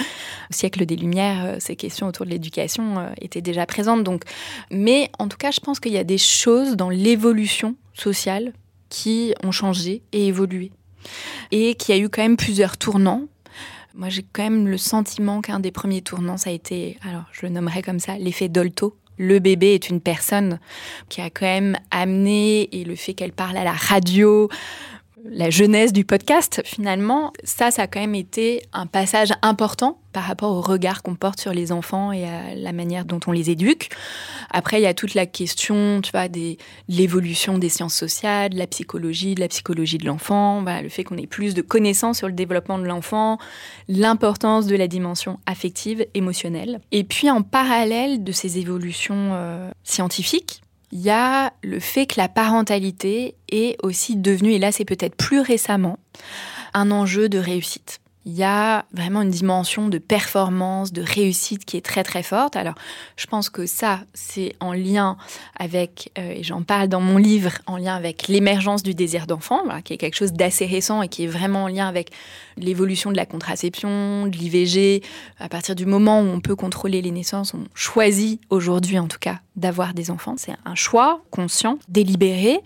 [0.50, 1.56] au siècle des Lumières.
[1.60, 4.04] ces questions autour de l'éducation étaient déjà présentes.
[4.04, 4.24] Donc,
[4.70, 7.53] mais en tout cas, je pense qu'il y a des choses dans l'évolution
[7.94, 8.54] sociales
[8.90, 10.72] qui ont changé et évolué.
[11.52, 13.24] Et qu'il y a eu quand même plusieurs tournants.
[13.96, 17.46] Moi, j'ai quand même le sentiment qu'un des premiers tournants, ça a été, alors je
[17.46, 18.96] le nommerai comme ça, l'effet Dolto.
[19.18, 20.60] Le bébé est une personne
[21.10, 24.50] qui a quand même amené, et le fait qu'elle parle à la radio,
[25.26, 30.24] la jeunesse du podcast, finalement, ça, ça a quand même été un passage important par
[30.24, 33.50] rapport au regard qu'on porte sur les enfants et à la manière dont on les
[33.50, 33.90] éduque.
[34.52, 36.56] Après, il y a toute la question, tu vois, de
[36.88, 41.18] l'évolution des sciences sociales, de la psychologie, de la psychologie de l'enfant, le fait qu'on
[41.18, 43.38] ait plus de connaissances sur le développement de l'enfant,
[43.88, 46.82] l'importance de la dimension affective, émotionnelle.
[46.92, 50.62] Et puis, en parallèle de ces évolutions euh, scientifiques,
[50.94, 55.16] il y a le fait que la parentalité est aussi devenue, et là c'est peut-être
[55.16, 55.98] plus récemment,
[56.76, 61.76] un enjeu de réussite il y a vraiment une dimension de performance, de réussite qui
[61.76, 62.56] est très très forte.
[62.56, 62.76] Alors,
[63.18, 65.18] je pense que ça, c'est en lien
[65.60, 69.62] avec, euh, et j'en parle dans mon livre, en lien avec l'émergence du désir d'enfant,
[69.84, 72.12] qui est quelque chose d'assez récent et qui est vraiment en lien avec
[72.56, 75.04] l'évolution de la contraception, de l'IVG.
[75.40, 79.20] À partir du moment où on peut contrôler les naissances, on choisit aujourd'hui en tout
[79.20, 80.36] cas d'avoir des enfants.
[80.38, 82.60] C'est un choix conscient, délibéré.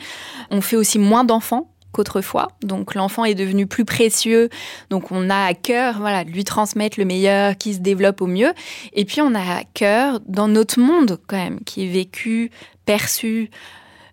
[0.51, 2.49] On fait aussi moins d'enfants qu'autrefois.
[2.61, 4.49] Donc l'enfant est devenu plus précieux.
[4.89, 8.27] Donc on a à cœur voilà, de lui transmettre le meilleur, qui se développe au
[8.27, 8.53] mieux.
[8.93, 12.51] Et puis on a à cœur, dans notre monde quand même, qui est vécu,
[12.85, 13.49] perçu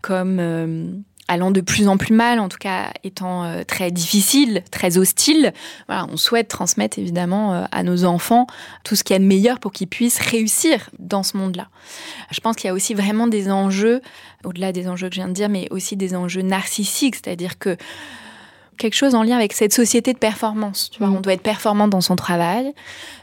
[0.03, 0.39] comme...
[0.41, 0.93] Euh,
[1.29, 5.53] allant de plus en plus mal, en tout cas étant euh, très difficile, très hostile.
[5.87, 8.47] Voilà, on souhaite transmettre évidemment euh, à nos enfants
[8.85, 11.69] tout ce qu'il y a de meilleur pour qu'ils puissent réussir dans ce monde-là.
[12.31, 14.03] Je pense qu'il y a aussi vraiment des enjeux,
[14.45, 17.77] au-delà des enjeux que je viens de dire, mais aussi des enjeux narcissiques, c'est-à-dire que
[18.77, 20.91] quelque chose en lien avec cette société de performance.
[20.91, 21.17] Tu vois, mm.
[21.17, 22.73] on doit être performant dans son travail,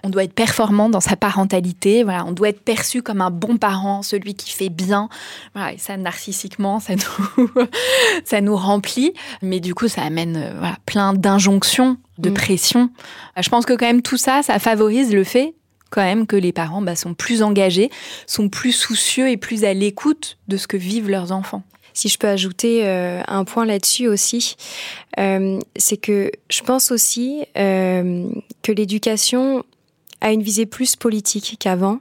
[0.03, 2.03] on doit être performant dans sa parentalité.
[2.03, 5.09] Voilà, on doit être perçu comme un bon parent, celui qui fait bien.
[5.53, 6.93] Voilà, et ça narcissiquement, ça
[7.37, 7.49] nous
[8.25, 12.33] ça nous remplit, mais du coup, ça amène euh, voilà, plein d'injonctions, de mm.
[12.33, 12.89] pression.
[13.39, 15.55] Je pense que quand même tout ça, ça favorise le fait
[15.91, 17.91] quand même que les parents bah, sont plus engagés,
[18.25, 21.63] sont plus soucieux et plus à l'écoute de ce que vivent leurs enfants.
[21.93, 24.55] Si je peux ajouter euh, un point là-dessus aussi,
[25.19, 28.29] euh, c'est que je pense aussi euh,
[28.61, 29.63] que l'éducation
[30.21, 31.99] a une visée plus politique qu'avant.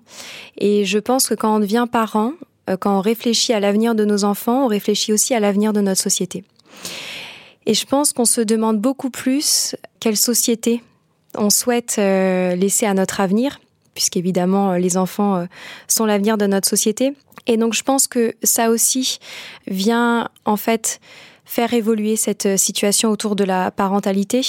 [0.59, 2.33] Et je pense que quand on devient parent,
[2.79, 6.01] quand on réfléchit à l'avenir de nos enfants, on réfléchit aussi à l'avenir de notre
[6.01, 6.45] société.
[7.67, 10.83] Et je pense qu'on se demande beaucoup plus quelle société
[11.37, 13.59] on souhaite laisser à notre avenir,
[13.95, 15.47] puisqu'évidemment les enfants
[15.89, 17.15] sont l'avenir de notre société.
[17.47, 19.19] Et donc je pense que ça aussi
[19.67, 21.01] vient en fait
[21.51, 24.41] faire évoluer cette euh, situation autour de la parentalité.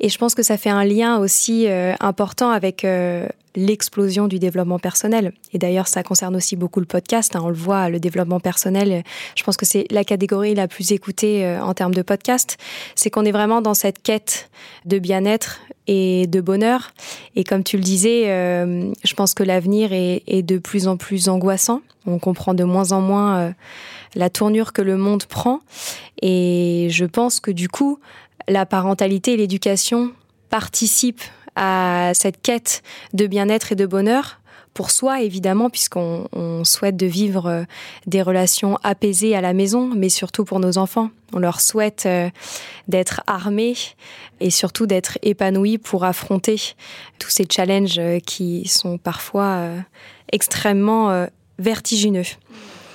[0.00, 4.40] Et je pense que ça fait un lien aussi euh, important avec euh, l'explosion du
[4.40, 5.32] développement personnel.
[5.52, 7.36] Et d'ailleurs, ça concerne aussi beaucoup le podcast.
[7.36, 7.42] Hein.
[7.44, 9.04] on le voit, le développement personnel,
[9.36, 12.56] je pense que c'est la catégorie la plus écoutée en termes de podcast.
[12.96, 14.50] C'est qu'on est vraiment dans cette quête
[14.86, 16.92] de bien-être et de bonheur.
[17.34, 21.28] Et comme tu le disais, je pense que l'avenir est, est, de plus en plus
[21.28, 21.80] angoissant.
[22.06, 23.52] On comprend de moins en moins
[24.14, 25.60] la tournure que le monde prend.
[26.22, 27.98] Et je pense que du coup,
[28.48, 30.12] la parentalité et l'éducation
[30.48, 31.22] participe
[31.56, 34.40] à cette quête de bien-être et de bonheur
[34.74, 37.64] pour soi, évidemment, puisqu'on on souhaite de vivre euh,
[38.06, 41.10] des relations apaisées à la maison, mais surtout pour nos enfants.
[41.32, 42.30] On leur souhaite euh,
[42.88, 43.74] d'être armés
[44.40, 46.56] et surtout d'être épanouis pour affronter
[47.18, 49.66] tous ces challenges euh, qui sont parfois
[50.32, 51.26] extrêmement
[51.58, 52.24] vertigineux.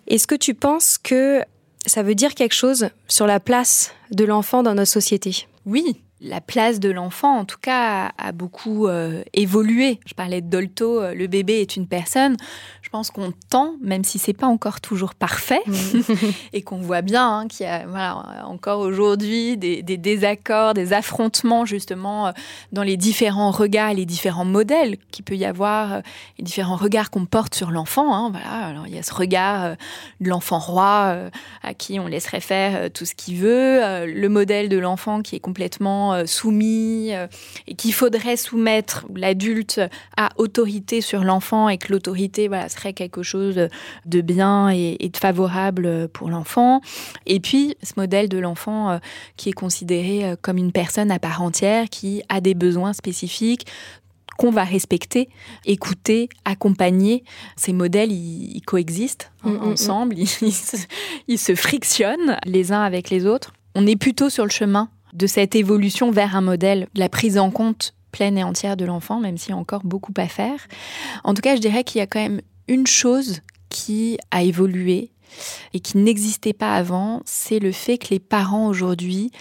[0.08, 1.42] Est-ce que tu penses que
[1.86, 5.48] ça veut dire quelque chose sur la place de l'enfant dans notre société?
[5.66, 10.00] Oui, la place de l'enfant, en tout cas, a, beaucoup euh, évolué.
[10.06, 12.38] Je parlais de Dolto, euh, le bébé est une personne.
[12.82, 15.62] Je pense qu'on tend, même si c'est pas encore toujours parfait,
[16.54, 21.66] et qu'on voit bien hein, qu'il y a voilà, encore aujourd'hui des, désaccords, des affrontements
[21.66, 22.32] justement euh,
[22.72, 26.02] dans les différents regards, les différents modèles qu'il peut y avoir,
[26.38, 28.16] les différents regards qu'on porte sur l'enfant.
[28.16, 28.68] Hein, voilà.
[28.68, 29.76] Alors il y a ce regard
[30.22, 31.18] de l'enfant roi
[31.62, 35.40] à qui on laisserait faire tout ce qu'il veut, le modèle de l'enfant qui est
[35.40, 37.28] complètement euh, soumis euh,
[37.68, 39.82] et qu'il faudrait soumettre l'adulte
[40.18, 43.70] à autorité sur l'enfant et que l'autorité voilà, serait quelque chose
[44.06, 46.82] de bien et, de favorable pour l'enfant.
[47.26, 48.98] Et puis ce modèle de l'enfant euh,
[49.38, 53.66] qui est considéré comme une personne à part entière qui a des besoins spécifiques
[54.38, 55.30] qu'on va respecter,
[55.66, 57.24] écouter, accompagner.
[57.56, 59.72] Ces modèles, ils, coexistent hein, mm, mm, mm.
[59.72, 60.16] ensemble,
[61.28, 63.54] ils se frictionnent les uns avec les autres.
[63.76, 67.38] On est plutôt sur le chemin de cette évolution vers un modèle, de la prise
[67.38, 70.68] en compte pleine et entière de l'enfant, même s'il y a encore beaucoup à faire.
[71.24, 75.12] En tout cas, je dirais qu'il y a quand même une chose qui a évolué
[75.74, 79.32] et qui n'existait pas avant, c'est le fait que les parents aujourd'hui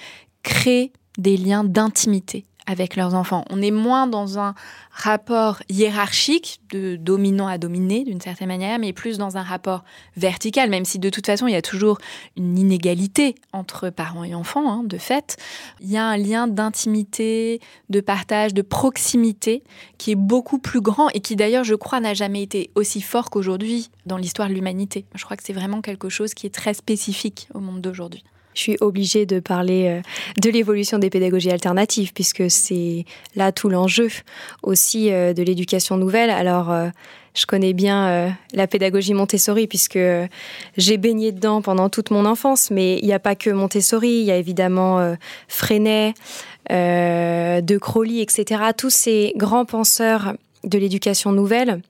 [0.42, 3.44] créent des liens d'intimité avec leurs enfants.
[3.50, 4.54] On est moins dans un
[4.90, 9.84] rapport hiérarchique de dominant à dominé d'une certaine manière, mais plus dans un rapport
[10.16, 11.98] vertical, même si de toute façon il y a toujours
[12.36, 15.36] une inégalité entre parents et enfants, hein, de fait.
[15.80, 19.62] Il y a un lien d'intimité, de partage, de proximité
[19.98, 23.30] qui est beaucoup plus grand et qui d'ailleurs, je crois, n'a jamais été aussi fort
[23.30, 25.06] qu'aujourd'hui dans l'histoire de l'humanité.
[25.14, 28.60] Je crois que c'est vraiment quelque chose qui est très spécifique au monde d'aujourd'hui je
[28.60, 30.00] suis obligée de parler euh,
[30.40, 33.04] de l'évolution des pédagogies alternatives, puisque c'est
[33.36, 34.08] là tout l'enjeu
[34.62, 36.30] aussi euh, de l'éducation nouvelle.
[36.30, 36.88] Alors, euh,
[37.34, 39.98] je connais bien la pédagogie Montessori, puisque
[40.76, 44.24] j'ai baigné dedans pendant toute mon enfance, mais il n'y a pas que Montessori, il
[44.24, 45.16] y a évidemment
[45.48, 46.14] Freinet,
[46.70, 48.62] De Crowley, etc.
[48.76, 51.80] Tous ces grands penseurs de l'éducation nouvelle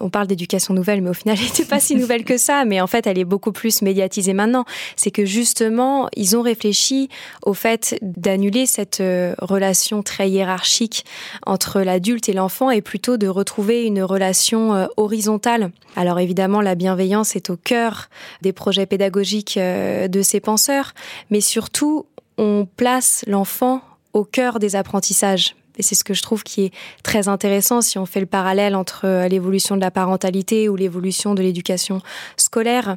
[0.00, 2.64] on parle d'éducation nouvelle, mais au final, elle n'était pas si nouvelle que ça.
[2.64, 4.64] Mais en fait, elle est beaucoup plus médiatisée maintenant.
[4.96, 7.08] C'est que justement, ils ont réfléchi
[7.42, 11.04] au fait d'annuler cette euh, relation très hiérarchique
[11.46, 15.70] entre l'adulte et l'enfant et plutôt de retrouver une relation euh, horizontale.
[15.96, 18.08] Alors évidemment, la bienveillance est au cœur
[18.42, 20.92] des projets pédagogiques euh, de ces penseurs,
[21.30, 22.06] mais surtout,
[22.38, 25.54] on place l'enfant au cœur des apprentissages.
[25.78, 28.74] Et c'est ce que je trouve qui est très intéressant si on fait le parallèle
[28.74, 32.00] entre euh, l'évolution de la parentalité ou l'évolution de l'éducation
[32.36, 32.96] scolaire,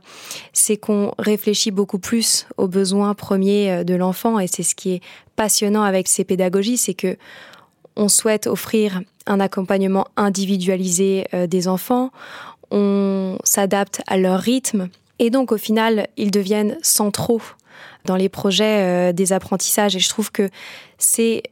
[0.53, 4.39] c'est qu'on réfléchit beaucoup plus aux besoins premiers euh, de l'enfant.
[4.39, 5.01] Et c'est ce qui est
[5.35, 7.17] passionnant avec ces pédagogies, c'est que
[7.95, 12.11] on souhaite offrir un accompagnement individualisé euh, des enfants,
[12.71, 14.89] on s'adapte à leur rythme.
[15.19, 17.41] Et donc au final, ils deviennent centraux
[18.05, 19.95] dans les projets des apprentissages.
[19.95, 20.49] Et je trouve que
[20.97, 21.43] c'est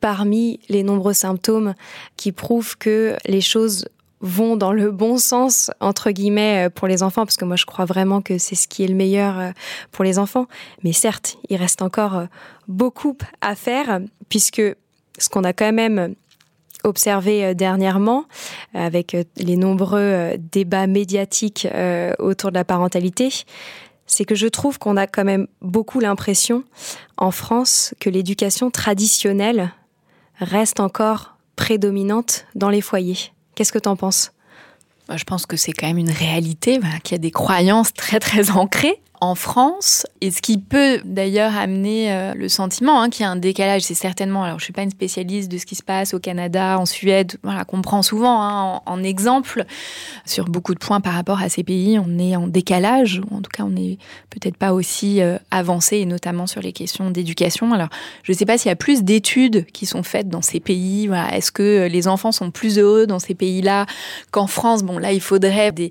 [0.00, 1.74] parmi les nombreux symptômes
[2.16, 3.86] qui prouvent que les choses
[4.20, 7.66] vont dans le bon sens, entre guillemets, euh, pour les enfants, parce que moi je
[7.66, 9.50] crois vraiment que c'est ce qui est le meilleur euh,
[9.92, 10.46] pour les enfants.
[10.82, 12.26] Mais certes, il reste encore euh,
[12.66, 14.62] beaucoup à faire, puisque
[15.18, 16.14] ce qu'on a quand même
[16.84, 18.26] observé dernièrement,
[18.72, 21.66] avec les nombreux débats médiatiques
[22.20, 23.30] autour de la parentalité,
[24.06, 26.62] c'est que je trouve qu'on a quand même beaucoup l'impression
[27.16, 29.72] en France que l'éducation traditionnelle
[30.40, 33.32] reste encore prédominante dans les foyers.
[33.54, 34.32] Qu'est-ce que tu en penses
[35.14, 38.50] Je pense que c'est quand même une réalité, qu'il y a des croyances très très
[38.50, 43.26] ancrées en France, et ce qui peut d'ailleurs amener euh, le sentiment hein, qu'il y
[43.26, 45.82] a un décalage, c'est certainement, alors je suis pas une spécialiste de ce qui se
[45.82, 49.64] passe au Canada, en Suède, voilà, qu'on prend souvent hein, en, exemple,
[50.24, 53.40] sur beaucoup de points par rapport à ces pays, on est en décalage, ou en
[53.40, 53.98] tout cas on n'est
[54.30, 57.72] peut-être pas aussi euh, avancé, et notamment sur les questions d'éducation.
[57.72, 57.88] Alors
[58.22, 61.10] je ne sais pas s'il y a plus d'études qui sont faites dans ces pays,
[61.32, 63.86] est-ce que les enfants sont plus heureux dans ces pays-là
[64.30, 64.82] qu'en France?
[64.82, 65.90] Bon là, il faudrait des,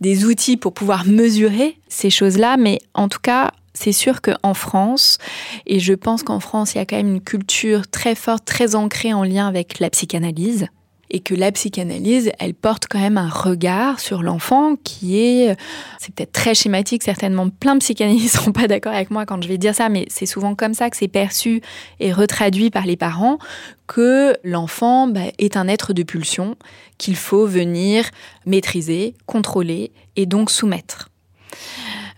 [0.00, 5.18] des outils pour pouvoir mesurer ces choses-là, mais en tout cas, c'est sûr qu'en France,
[5.66, 8.74] et je pense qu'en France, il y a quand même une culture très forte, très
[8.74, 10.66] ancrée en lien avec la psychanalyse.
[11.10, 15.56] et que la psychanalyse, elle porte quand même un regard sur l'enfant qui est,
[15.98, 19.42] c'est peut-être très schématique, certainement plein de psychanalystes ne seront pas d'accord avec moi quand
[19.42, 21.62] je vais dire ça, mais c'est souvent comme ça que c'est perçu
[21.98, 23.38] et retraduit par les parents,
[23.86, 26.56] que l'enfant bah, est un être de pulsion
[26.98, 28.04] qu'il faut venir
[28.44, 31.08] maîtriser, contrôler et donc soumettre.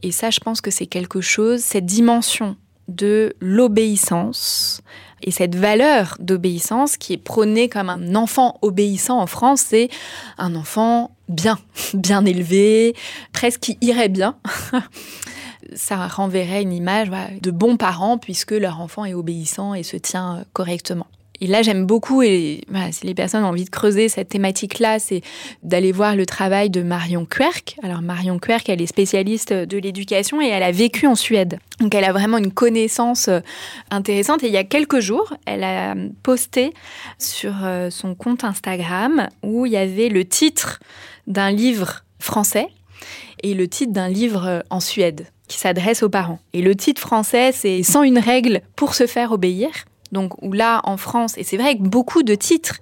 [0.03, 2.57] Et ça, je pense que c'est quelque chose, cette dimension
[2.89, 4.83] de l'obéissance,
[5.23, 9.89] et cette valeur d'obéissance qui est prônée comme un enfant obéissant en France, c'est
[10.39, 11.59] un enfant bien,
[11.95, 12.95] bien élevé,
[13.33, 14.37] presque qui irait bien.
[15.75, 17.11] Ça renverrait une image
[17.43, 21.07] de bons parents puisque leur enfant est obéissant et se tient correctement.
[21.41, 25.23] Et là, j'aime beaucoup, et si les personnes ont envie de creuser cette thématique-là, c'est
[25.63, 27.77] d'aller voir le travail de Marion Querc.
[27.83, 31.59] Alors, Marion Querc, elle est spécialiste de l'éducation et elle a vécu en Suède.
[31.81, 33.41] Donc, elle a vraiment une connaissance euh,
[33.91, 34.43] intéressante.
[34.43, 36.75] Et il y a quelques jours, elle a posté
[37.19, 40.79] sur euh, son compte Instagram où il y avait le titre
[41.27, 42.69] d'un livre français
[43.43, 46.39] et le titre d'un livre euh, en Suède qui s'adresse aux parents.
[46.53, 49.71] Et le titre français, c'est Sans une règle pour se faire obéir.
[50.13, 52.77] Donc, où là, en France, et c'est vrai que beaucoup de titres,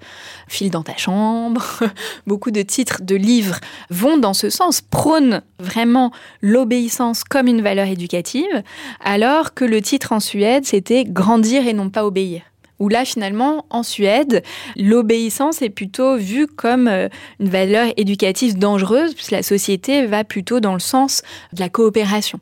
[0.49, 1.63] File dans ta chambre,
[2.27, 3.59] beaucoup de titres de livres
[3.91, 6.11] vont dans ce sens, prônent vraiment
[6.41, 8.63] l'obéissance comme une valeur éducative,
[9.05, 12.43] alors que le titre en Suède, c'était Grandir et non pas obéir
[12.79, 14.43] où là finalement en Suède,
[14.77, 17.09] l'obéissance est plutôt vue comme euh,
[17.41, 22.41] une valeur éducative dangereuse, puisque la société va plutôt dans le sens de la coopération.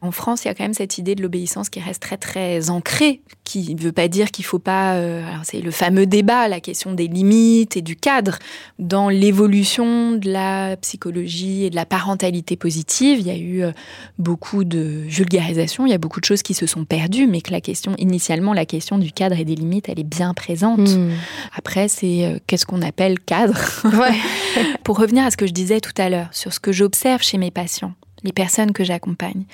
[0.00, 2.70] En France, il y a quand même cette idée de l'obéissance qui reste très très
[2.70, 4.94] ancrée, qui ne veut pas dire qu'il ne faut pas.
[4.94, 8.38] Euh, c'est le fameux débat, la question des limites et du cadre
[8.78, 13.20] dans l'évolution de la psychologie et de la parentalité positive.
[13.20, 13.72] Il y a eu euh,
[14.18, 17.52] beaucoup de vulgarisation, il y a beaucoup de choses qui se sont perdues, mais que
[17.52, 20.88] la question initialement, la question du cadre et des limites, elle est bien présente.
[20.88, 21.10] Hmm.
[21.56, 23.58] Après, c'est euh, qu'est-ce qu'on appelle cadre?
[24.84, 27.38] Pour revenir à ce que je disais tout à l'heure sur ce que j'observe chez
[27.38, 29.44] mes patients les personnes que j'accompagne,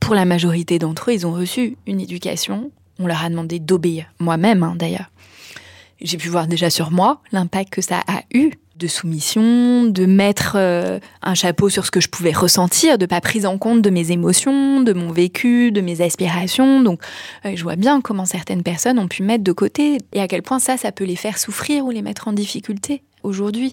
[0.00, 2.70] pour la majorité d'entre eux, ils ont reçu une éducation.
[2.98, 5.10] On leur a demandé d'obéir, moi-même hein, d'ailleurs.
[6.00, 10.52] J'ai pu voir déjà sur moi l'impact que ça a eu de soumission, de mettre
[10.56, 13.90] euh, un chapeau sur ce que je pouvais ressentir, de pas prise en compte de
[13.90, 16.80] mes émotions, de mon vécu, de mes aspirations.
[16.80, 17.00] Donc,
[17.44, 20.42] euh, je vois bien comment certaines personnes ont pu mettre de côté et à quel
[20.42, 23.72] point ça, ça peut les faire souffrir ou les mettre en difficulté aujourd'hui.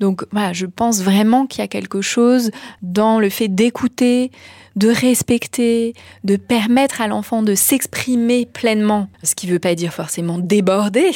[0.00, 2.50] Donc voilà, je pense vraiment qu'il y a quelque chose
[2.82, 4.30] dans le fait d'écouter,
[4.76, 9.92] de respecter, de permettre à l'enfant de s'exprimer pleinement, ce qui ne veut pas dire
[9.92, 11.12] forcément déborder,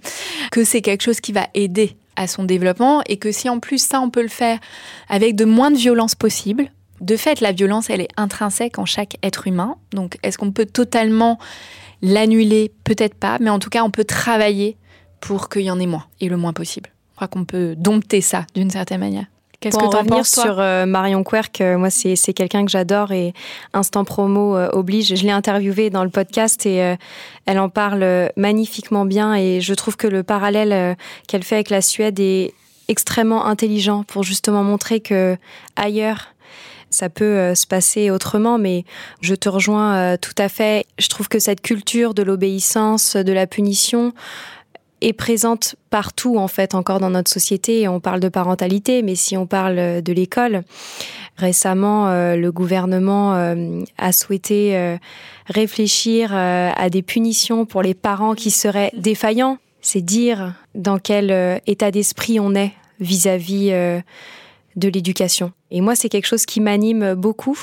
[0.52, 3.78] que c'est quelque chose qui va aider à son développement et que si en plus
[3.78, 4.58] ça on peut le faire
[5.08, 6.70] avec de moins de violence possible,
[7.00, 10.66] de fait la violence elle est intrinsèque en chaque être humain, donc est-ce qu'on peut
[10.66, 11.38] totalement
[12.02, 12.72] l'annuler?
[12.84, 14.76] Peut-être pas, mais en tout cas on peut travailler
[15.20, 16.90] pour qu'il y en ait moins et le moins possible.
[17.16, 19.26] Crois qu'on peut dompter ça d'une certaine manière.
[19.62, 23.12] Qu'est-ce que tu en penses sur euh, Marion Querc euh, Moi, c'est quelqu'un que j'adore
[23.12, 23.32] et
[23.72, 25.14] instant promo euh, oblige.
[25.14, 26.96] Je l'ai interviewée dans le podcast et
[27.46, 28.04] elle en parle
[28.36, 29.36] magnifiquement bien.
[29.36, 30.96] Et je trouve que le parallèle
[31.28, 32.54] qu'elle fait avec la Suède est
[32.88, 35.36] extrêmement intelligent pour justement montrer que
[35.76, 36.34] ailleurs,
[36.90, 38.84] ça peut se passer autrement, mais
[39.20, 40.86] je te rejoins tout à fait.
[40.98, 44.12] Je trouve que cette culture de l'obéissance, de la punition,
[45.02, 47.88] est présente partout en fait encore dans notre société.
[47.88, 50.64] On parle de parentalité, mais si on parle de l'école,
[51.36, 54.96] récemment euh, le gouvernement euh, a souhaité euh,
[55.46, 59.58] réfléchir à des punitions pour les parents qui seraient défaillants.
[59.80, 63.70] C'est dire dans quel état d'esprit on est vis-à-vis
[64.76, 65.50] de l'éducation.
[65.72, 67.58] Et moi, c'est quelque chose qui m'anime beaucoup,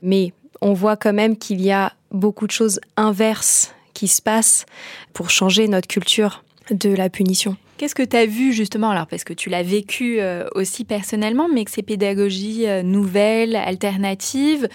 [0.00, 0.32] mais
[0.62, 4.64] on voit quand même qu'il y a beaucoup de choses inverses qui se passent
[5.12, 7.56] pour changer notre culture de la punition.
[7.78, 11.48] Qu'est-ce que tu as vu justement, alors parce que tu l'as vécu euh, aussi personnellement,
[11.52, 14.68] mais que ces pédagogies euh, nouvelles, alternatives,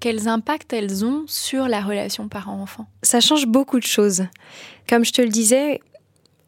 [0.00, 2.86] quels impacts elles ont sur la relation parent-enfant?
[3.02, 4.24] Ça change beaucoup de choses.
[4.88, 5.80] Comme je te le disais,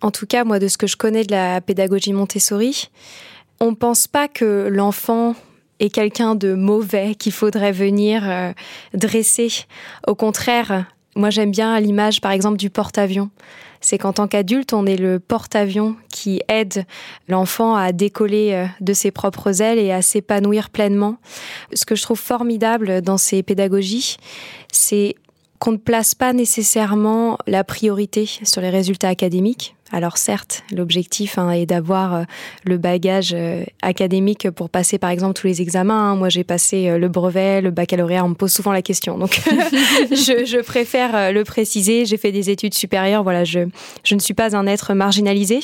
[0.00, 2.90] en tout cas moi de ce que je connais de la pédagogie Montessori,
[3.60, 5.34] on ne pense pas que l'enfant
[5.78, 8.52] est quelqu'un de mauvais qu'il faudrait venir euh,
[8.94, 9.48] dresser.
[10.06, 13.30] Au contraire, moi j'aime bien l'image par exemple du porte-avions
[13.80, 16.84] c'est qu'en tant qu'adulte, on est le porte-avions qui aide
[17.28, 21.16] l'enfant à décoller euh, de ses propres ailes et à s'épanouir pleinement.
[21.72, 24.16] Ce que je trouve formidable dans ces pédagogies,
[24.72, 25.16] c'est
[25.58, 29.76] qu'on ne place pas nécessairement la priorité sur les résultats académiques.
[29.92, 32.22] Alors certes, l'objectif hein, est d'avoir euh,
[32.64, 36.10] le bagage euh, académique pour passer par exemple tous les examens.
[36.10, 36.16] Hein.
[36.16, 39.16] Moi j'ai passé euh, le brevet, le baccalauréat, on me pose souvent la question.
[39.16, 39.40] Donc
[40.10, 43.60] je, préfère le préciser, j'ai fait des études supérieures, voilà, je
[44.10, 45.60] ne suis pas un être marginalisé.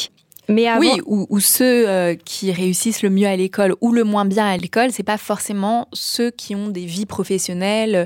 [0.48, 0.80] Mais avant...
[0.80, 4.44] Oui, ou, ou ceux euh, qui réussissent le mieux à l'école ou le moins bien
[4.46, 8.04] à l'école, c'est pas forcément ceux qui ont des vies professionnelles euh,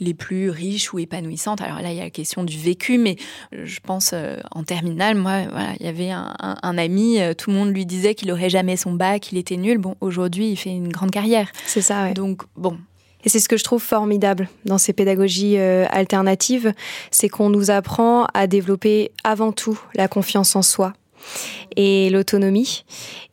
[0.00, 1.60] les plus riches ou épanouissantes.
[1.60, 3.16] Alors là, il y a la question du vécu, mais
[3.52, 7.34] je pense euh, en terminale, moi, voilà, il y avait un, un, un ami, euh,
[7.34, 9.78] tout le monde lui disait qu'il aurait jamais son bac, qu'il était nul.
[9.78, 11.48] Bon, aujourd'hui, il fait une grande carrière.
[11.66, 12.14] C'est ça, ouais.
[12.14, 12.76] Donc, bon,
[13.26, 16.72] Et c'est ce que je trouve formidable dans ces pédagogies euh, alternatives,
[17.10, 20.92] c'est qu'on nous apprend à développer avant tout la confiance en soi
[21.76, 22.84] et l'autonomie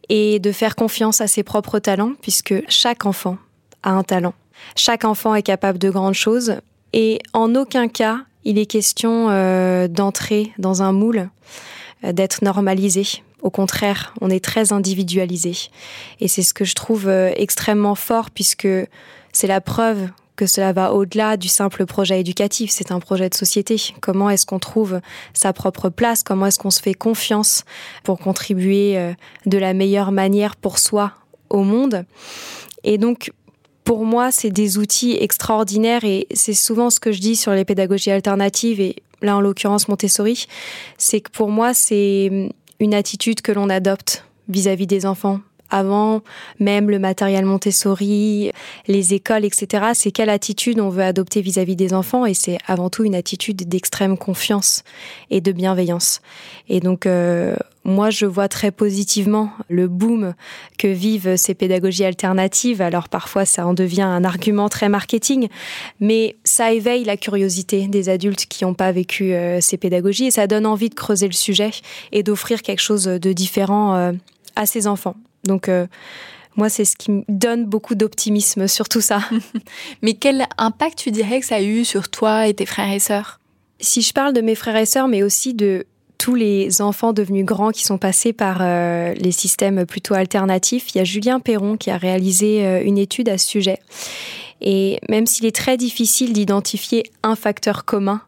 [0.10, 3.38] et de faire confiance à ses propres talents puisque chaque enfant
[3.84, 4.34] a un talent.
[4.76, 6.56] Chaque enfant est capable de grandes choses
[6.94, 11.30] et en aucun cas il est question euh, d'entrer dans un moule,
[12.04, 13.06] euh, d'être normalisé.
[13.42, 15.54] Au contraire, on est très individualisé.
[16.20, 18.68] Et c'est ce que je trouve euh, extrêmement fort puisque
[19.32, 23.36] c'est la preuve que cela va au-delà du simple projet éducatif, c'est un projet de
[23.36, 23.76] société.
[24.02, 25.00] Comment est-ce qu'on trouve
[25.34, 26.24] sa propre place?
[26.24, 27.66] Comment est-ce qu'on se fait confiance
[28.04, 29.14] pour contribuer euh,
[29.46, 31.14] de la meilleure manière pour soi
[31.50, 32.06] au monde?
[32.84, 33.32] Et donc,
[33.84, 37.66] pour moi, c'est des outils extraordinaires et c'est souvent ce que je dis sur les
[37.66, 40.48] pédagogies alternatives et là, en l'occurrence, Montessori,
[40.98, 45.40] c'est que pour moi, c'est une attitude que l'on adopte vis-à-vis des enfants
[45.74, 46.22] avant
[46.60, 48.52] même le matériel Montessori,
[48.88, 49.88] les écoles, etc.
[49.96, 53.68] C'est quelle attitude on veut adopter vis-à-vis des enfants et c'est avant tout une attitude
[53.68, 54.84] d'extrême confiance
[55.32, 56.22] et de bienveillance.
[56.70, 60.36] Et donc, euh, moi, je vois très positivement le boom
[60.78, 62.82] que vivent ces pédagogies alternatives.
[62.82, 65.50] Alors parfois, ça en devient un argument très marketing,
[66.00, 70.32] mais ça éveille la curiosité des adultes qui n'ont pas vécu euh, ces pédagogies et
[70.32, 71.72] ça donne envie de creuser le sujet
[72.12, 74.12] et d'offrir quelque chose de différent euh,
[74.56, 75.16] à ces enfants.
[75.44, 75.88] Donc, euh,
[76.56, 79.22] moi, c'est ce qui me donne beaucoup d'optimisme sur tout ça.
[80.02, 83.00] mais quel impact tu dirais que ça a eu sur toi et tes frères et
[83.00, 83.39] sœurs?
[83.80, 85.86] Si je parle de mes frères et sœurs, mais aussi de
[86.18, 91.00] tous les enfants devenus grands qui sont passés par euh, les systèmes plutôt alternatifs, il
[91.00, 93.80] y a Julien Perron qui a réalisé euh, une étude à ce sujet.
[94.62, 98.22] Et même s'il est très difficile d'identifier un facteur commun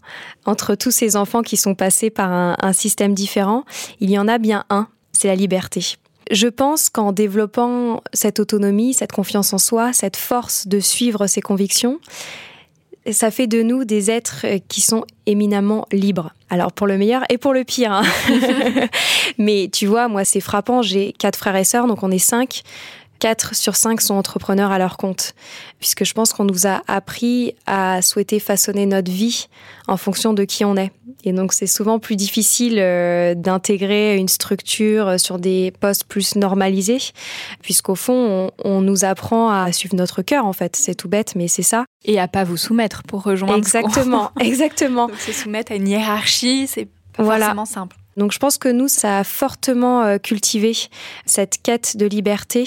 [0.46, 3.64] entre tous ces enfants qui sont passés par un, un système différent,
[4.02, 5.96] il y en a bien un, c'est la liberté.
[6.32, 11.42] Je pense qu'en développant cette autonomie, cette confiance en soi, cette force de suivre ses
[11.42, 12.00] convictions,
[13.12, 16.34] ça fait de nous des êtres qui sont éminemment libres.
[16.50, 17.92] Alors pour le meilleur et pour le pire.
[17.92, 18.04] Hein.
[19.38, 22.64] Mais tu vois, moi c'est frappant, j'ai quatre frères et sœurs, donc on est cinq.
[23.20, 25.34] 4 sur 5 sont entrepreneurs à leur compte,
[25.80, 29.48] puisque je pense qu'on nous a appris à souhaiter façonner notre vie
[29.88, 30.92] en fonction de qui on est.
[31.24, 37.00] Et donc c'est souvent plus difficile euh, d'intégrer une structure sur des postes plus normalisés,
[37.62, 40.76] puisqu'au fond, on, on, nous apprend à suivre notre cœur, en fait.
[40.76, 41.86] C'est tout bête, mais c'est ça.
[42.04, 43.58] Et à pas vous soumettre pour rejoindre.
[43.58, 45.08] Exactement, exactement.
[45.08, 47.46] Donc se soumettre à une hiérarchie, c'est pas voilà.
[47.46, 47.98] forcément simple.
[48.18, 50.74] Donc je pense que nous, ça a fortement euh, cultivé
[51.26, 52.66] cette quête de liberté.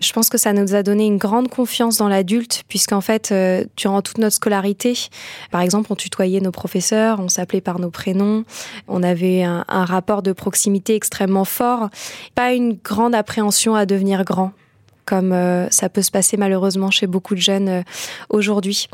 [0.00, 3.64] Je pense que ça nous a donné une grande confiance dans l'adulte, puisqu'en fait, euh,
[3.76, 4.96] durant toute notre scolarité,
[5.50, 8.44] par exemple, on tutoyait nos professeurs, on s'appelait par nos prénoms,
[8.86, 11.90] on avait un, un rapport de proximité extrêmement fort,
[12.34, 14.52] pas une grande appréhension à devenir grand
[15.06, 17.82] comme euh, ça peut se passer malheureusement chez beaucoup de jeunes euh,
[18.28, 18.88] aujourd'hui.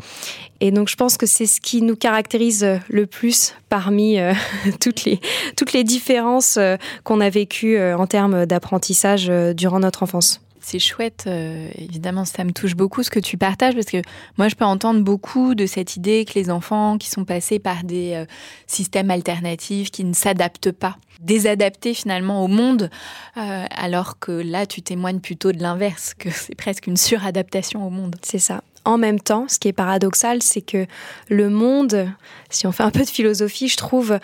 [0.61, 4.33] Et donc je pense que c'est ce qui nous caractérise le plus parmi euh,
[4.79, 5.19] toutes, les,
[5.57, 10.39] toutes les différences euh, qu'on a vécues euh, en termes d'apprentissage euh, durant notre enfance.
[10.65, 14.01] C'est chouette, euh, évidemment, ça me touche beaucoup ce que tu partages parce que
[14.37, 17.83] moi, je peux entendre beaucoup de cette idée que les enfants qui sont passés par
[17.83, 18.25] des euh,
[18.65, 22.89] systèmes alternatifs, qui ne s'adaptent pas, désadaptés finalement au monde,
[23.35, 27.89] euh, alors que là, tu témoignes plutôt de l'inverse, que c'est presque une suradaptation au
[27.89, 28.15] monde.
[28.21, 28.63] C'est ça.
[28.85, 30.85] En même temps, ce qui est paradoxal, c'est que
[31.27, 32.07] le monde,
[32.49, 34.17] si on fait un peu de philosophie, je trouve,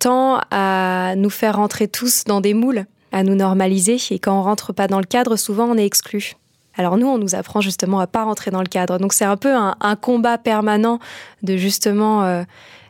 [0.00, 2.84] tend à nous faire rentrer tous dans des moules
[3.14, 6.34] à nous normaliser et quand on rentre pas dans le cadre, souvent on est exclu.
[6.76, 8.98] Alors nous, on nous apprend justement à pas rentrer dans le cadre.
[8.98, 10.98] Donc c'est un peu un, combat permanent
[11.44, 12.42] de justement euh,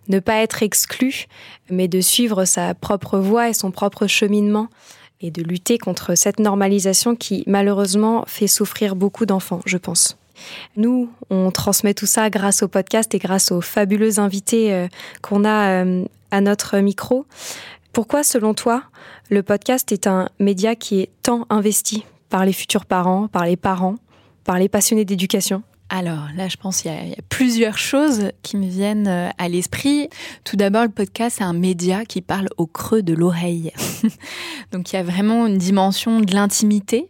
[0.08, 1.26] ne pas être exclu,
[1.68, 4.68] mais de suivre sa propre voie et son propre cheminement
[5.20, 10.16] et de lutter contre cette normalisation qui malheureusement fait souffrir beaucoup d'enfants, je pense.
[10.78, 14.88] Nous, on transmet tout ça grâce au podcast et grâce aux fabuleux invités euh,
[15.20, 17.26] qu'on a euh, à notre micro.
[17.94, 18.82] Pourquoi, selon toi,
[19.30, 23.56] le podcast est un média qui est tant investi par les futurs parents, par les
[23.56, 23.94] parents,
[24.42, 25.62] par les passionnés d'éducation?
[25.90, 29.48] Alors là, je pense qu'il y, y, a plusieurs choses qui me viennent euh, à
[29.48, 30.08] l'esprit.
[30.42, 33.70] Tout d'abord, le podcast, c'est un média qui parle au creux de l'oreille.
[34.72, 37.08] Donc il y a vraiment une dimension de l'intimité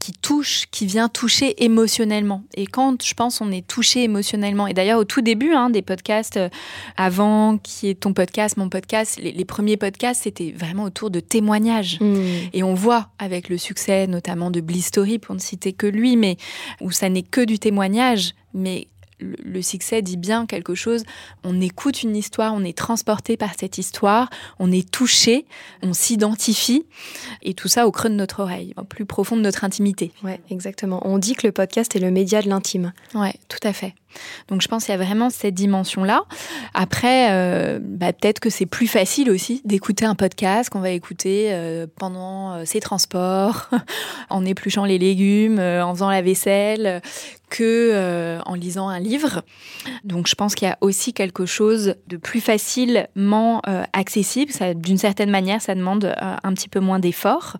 [0.00, 2.42] qui touche, qui vient toucher émotionnellement.
[2.54, 5.82] Et quand je pense on est touché émotionnellement, et d'ailleurs au tout début hein, des
[5.82, 6.48] podcasts, euh,
[6.96, 11.20] avant qui est ton podcast, mon podcast, les, les premiers podcasts, c'était vraiment autour de
[11.20, 12.00] témoignages.
[12.00, 12.16] Mm.
[12.52, 16.16] Et on voit avec le succès notamment de Bliss Story, pour ne citer que lui,
[16.16, 16.36] mais
[16.80, 18.88] où ça n'est que du témoignage, mais
[19.20, 21.04] le, le succès dit bien quelque chose.
[21.44, 25.46] On écoute une histoire, on est transporté par cette histoire, on est touché,
[25.82, 26.84] on s'identifie,
[27.42, 30.12] et tout ça au creux de notre oreille, au plus profond de notre intimité.
[30.22, 31.00] Ouais, exactement.
[31.04, 32.92] On dit que le podcast est le média de l'intime.
[33.14, 33.94] Ouais, tout à fait.
[34.48, 36.24] Donc je pense qu'il y a vraiment cette dimension-là.
[36.74, 41.48] Après, euh, bah, peut-être que c'est plus facile aussi d'écouter un podcast qu'on va écouter
[41.50, 43.68] euh, pendant euh, ses transports,
[44.30, 47.02] en épluchant les légumes, en faisant la vaisselle,
[47.50, 49.42] que en lisant un livre.
[50.04, 53.62] Donc je pense qu'il y a aussi quelque chose de plus facilement
[53.94, 54.52] accessible.
[54.74, 57.56] D'une certaine manière, ça demande un petit peu moins d'efforts.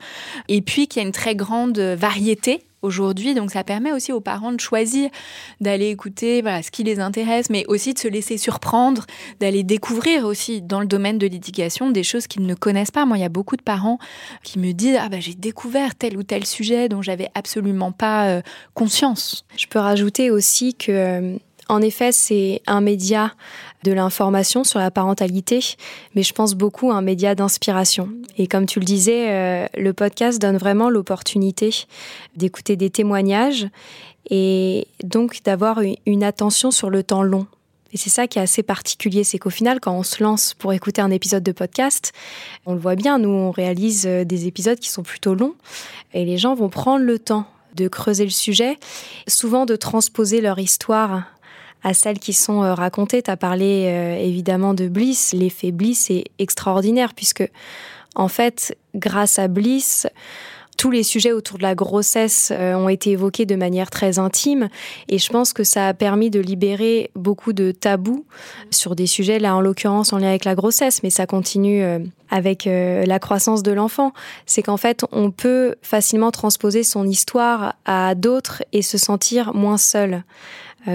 [0.49, 3.35] Et puis qu'il y a une très grande variété aujourd'hui.
[3.35, 5.11] Donc ça permet aussi aux parents de choisir
[5.61, 9.07] d'aller écouter voilà, ce qui les intéresse, mais aussi de se laisser surprendre,
[9.41, 13.07] d'aller découvrir aussi dans le domaine de l'éducation des choses qu'ils ne connaissent pas.
[13.07, 13.99] Moi, il y a beaucoup de parents
[14.43, 18.29] qui me disent ah bah j'ai découvert tel ou tel sujet dont j'avais absolument pas
[18.29, 18.43] euh,
[18.75, 19.45] conscience.
[19.57, 21.39] Je peux rajouter aussi que, euh,
[21.69, 23.35] en effet, c'est un média
[23.85, 25.61] de l'information sur la parentalité,
[26.15, 28.09] mais je pense beaucoup à un média d'inspiration.
[28.37, 31.71] Et comme tu le disais, euh, le podcast donne vraiment l'opportunité
[32.37, 33.69] d'écouter des témoignages
[34.31, 37.47] et donc d'avoir une- attention sur le temps long.
[37.93, 40.75] Et c'est ça qui est assez particulier, c'est qu'au final, quand on se lance pour
[40.75, 42.13] écouter un épisode de podcast,
[42.67, 45.55] on le voit bien, nous, on réalise euh, des épisodes qui sont plutôt longs,
[46.13, 48.79] et les gens vont prendre le temps de creuser le sujet,
[49.27, 51.25] souvent de transposer leur histoire
[51.83, 53.23] à celles qui sont euh, racontées.
[53.23, 55.33] Tu as parlé euh, évidemment de Bliss.
[55.33, 57.49] L'effet Bliss est extraordinaire puisque,
[58.15, 60.07] en fait, grâce à Bliss,
[60.77, 64.69] tous les sujets autour de la grossesse euh, ont été évoqués de manière très intime
[65.09, 68.25] et je pense que ça a permis de libérer beaucoup de tabous
[68.71, 71.99] sur des sujets, là en l'occurrence en lien avec la grossesse, mais ça continue euh,
[72.31, 74.13] avec la croissance de l'enfant.
[74.45, 79.79] C'est qu'en fait, on peut facilement transposer son histoire à d'autres et se sentir moins
[79.79, 80.25] seul,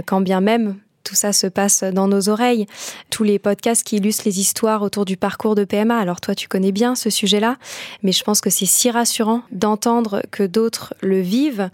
[0.05, 2.65] quand bien même tout ça se passe dans nos oreilles.
[3.09, 5.97] Tous les podcasts qui illustrent les histoires autour du parcours de PMA.
[5.97, 7.57] Alors toi, tu connais bien ce sujet-là,
[8.01, 11.69] mais je pense que c'est si rassurant d'entendre que d'autres le vivent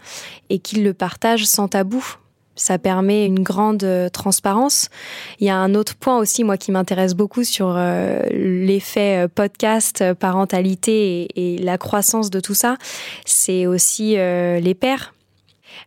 [0.50, 2.04] et qu'ils le partagent sans tabou.
[2.56, 4.90] Ça permet une grande euh, transparence.
[5.40, 9.28] Il y a un autre point aussi, moi, qui m'intéresse beaucoup sur euh, l'effet euh,
[9.34, 12.76] podcast, euh, parentalité et, la croissance de tout ça.
[13.24, 15.14] C'est aussi euh, les pères.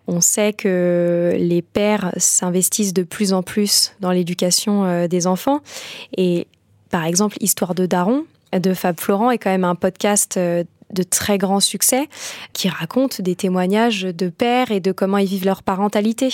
[0.06, 5.60] On sait que les pères s'investissent de plus en plus dans l'éducation euh, des enfants.
[6.16, 6.46] Et
[6.90, 11.02] par exemple, Histoire de Daron de Fab Florent est quand même un podcast euh, de
[11.02, 12.08] très grand succès
[12.52, 16.28] qui raconte des témoignages de pères et de comment ils vivent leur parentalité.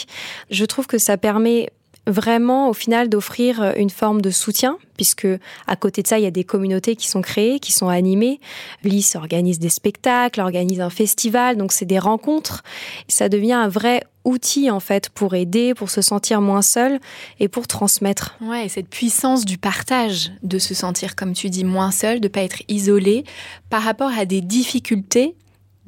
[0.51, 1.71] Je trouve que ça permet
[2.09, 5.29] vraiment au final d'offrir euh, une forme de soutien puisque
[5.67, 8.41] à côté de ça il y a des communautés qui sont créées qui sont animées.
[8.83, 12.63] Bliss organise des spectacles organise un festival donc c'est des rencontres.
[13.09, 16.99] Ça devient un vrai outil en fait pour aider pour se sentir moins seul
[17.41, 18.37] et pour transmettre.
[18.41, 22.29] Ouais, et cette puissance du partage, de se sentir, comme tu dis, moins seul, de
[22.29, 23.25] pas être isolé
[23.71, 25.35] par rapport à des difficultés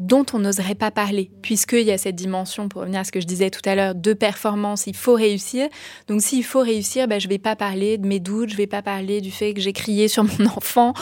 [0.01, 3.21] dont on n'oserait pas parler, puisqu'il y a cette dimension, pour revenir à ce que
[3.21, 5.69] je disais tout à l'heure, de performance, il faut réussir.
[6.09, 8.81] Donc s'il faut réussir, ben, je vais pas parler de mes doutes, je vais pas
[8.81, 10.95] parler du fait que j'ai crié sur mon enfant.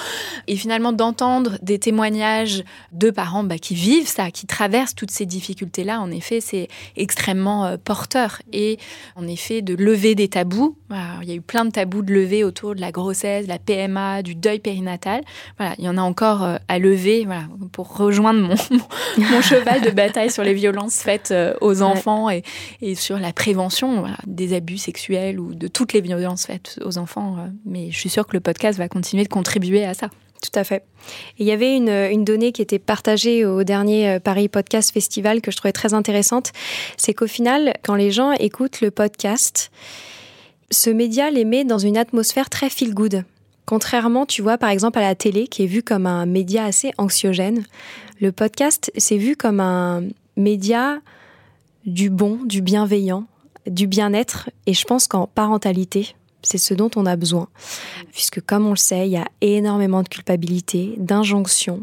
[0.49, 5.27] Et finalement, d'entendre des témoignages de parents ben, qui vivent ça, qui traversent toutes ces
[5.27, 8.43] difficultés-là, en effet, c'est extrêmement euh, porteur.
[8.53, 8.79] Et
[9.15, 10.77] en effet, de lever des tabous.
[11.23, 13.61] Il y a eu plein de tabous de lever autour de la grossesse, de la
[13.61, 15.23] PMA, du deuil périnatal.
[15.57, 17.29] Voilà, il y en a encore euh, à lever
[17.71, 18.55] pour rejoindre mon,
[19.19, 22.43] mon cheval de bataille sur les violences faites euh, aux enfants et,
[22.81, 26.99] et sur la prévention voilà, des abus sexuels ou de toutes les violences faites aux
[26.99, 27.37] enfants.
[27.39, 30.09] euh, Mais je suis sûre que le podcast va continuer de contribuer à ça.
[30.41, 30.85] Tout à fait.
[31.39, 34.93] Et il y avait une, une donnée qui était partagée au dernier euh, Paris Podcast
[34.93, 36.53] Festival que je trouvais très intéressante.
[36.97, 39.73] C'est qu'au final, quand les gens écoutent le podcast,
[40.71, 43.25] ce média les met dans une atmosphère très feel good.
[43.69, 46.93] Contrairement, tu vois, par exemple, à la télé, qui est vue comme un média assez
[46.97, 47.67] anxiogène,
[48.19, 50.05] le podcast, c'est vu comme un
[50.39, 51.01] média
[51.85, 53.25] du bon, du bienveillant,
[53.67, 54.49] du bien-être.
[54.65, 57.49] Et je pense qu'en parentalité, c'est ce dont on a besoin.
[58.11, 61.83] Puisque, comme on le sait, il y a énormément de culpabilité, d'injonctions,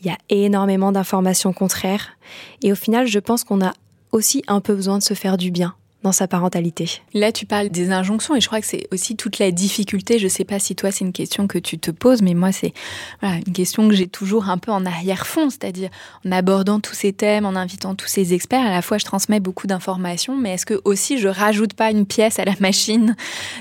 [0.00, 2.18] il y a énormément d'informations contraires.
[2.64, 3.74] Et au final, je pense qu'on a
[4.10, 7.00] aussi un peu besoin de se faire du bien dans sa parentalité.
[7.14, 10.18] Là, tu parles des injonctions et je crois que c'est aussi toute la difficulté.
[10.18, 12.52] Je ne sais pas si toi, c'est une question que tu te poses, mais moi,
[12.52, 12.72] c'est
[13.20, 15.90] voilà, une question que j'ai toujours un peu en arrière-fond, c'est-à-dire
[16.26, 18.66] en abordant tous ces thèmes, en invitant tous ces experts.
[18.66, 22.06] À la fois, je transmets beaucoup d'informations, mais est-ce que aussi je rajoute pas une
[22.06, 23.16] pièce à la machine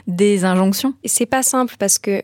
[0.08, 0.96] des injonctions?
[1.06, 2.24] C'est pas simple parce que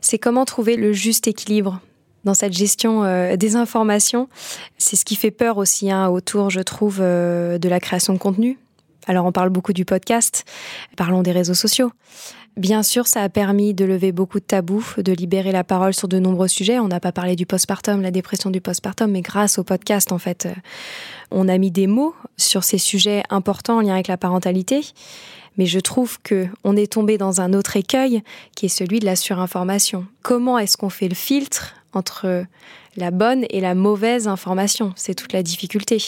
[0.00, 1.80] c'est comment trouver le juste équilibre
[2.24, 4.28] dans cette gestion euh, des informations.
[4.76, 8.18] C'est ce qui fait peur aussi hein, autour, je trouve, euh, de la création de
[8.18, 8.58] contenu
[9.08, 10.44] alors on parle beaucoup du podcast,
[10.96, 11.90] parlons des réseaux sociaux.
[12.58, 16.08] Bien sûr, ça a permis de lever beaucoup de tabous, de libérer la parole sur
[16.08, 16.78] de nombreux sujets.
[16.78, 20.18] On n'a pas parlé du postpartum, la dépression du postpartum, mais grâce au podcast, en
[20.18, 20.54] fait, euh,
[21.30, 24.80] on a mis des mots sur ces sujets importants en lien avec la parentalité.
[25.56, 28.22] Mais je trouve que on est tombé dans un autre écueil
[28.56, 30.06] qui est celui de la surinformation.
[30.22, 32.44] Comment est-ce qu'on fait le filtre entre
[32.98, 34.92] la bonne et la mauvaise information.
[34.96, 35.98] C'est toute la difficulté.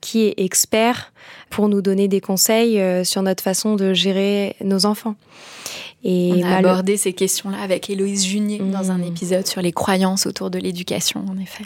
[0.00, 1.12] Qui est expert
[1.50, 5.16] pour nous donner des conseils euh, sur notre façon de gérer nos enfants?
[6.02, 9.04] Et On a abordé ces questions-là avec Héloïse Junier dans un mmh.
[9.04, 11.64] épisode sur les croyances autour de l'éducation, en effet.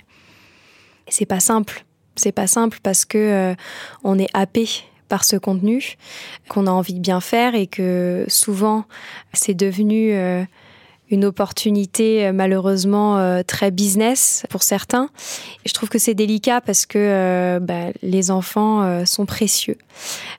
[1.09, 1.85] C'est pas simple.
[2.15, 3.55] C'est pas simple parce que euh,
[4.05, 4.69] on est happé
[5.09, 5.97] par ce contenu,
[6.49, 8.85] qu'on a envie de bien faire et que souvent
[9.33, 10.45] c'est devenu euh,
[11.11, 15.11] une opportunité euh, malheureusement euh, très business pour certains.
[15.67, 19.77] Je trouve que c'est délicat parce que euh, bah, les enfants sont précieux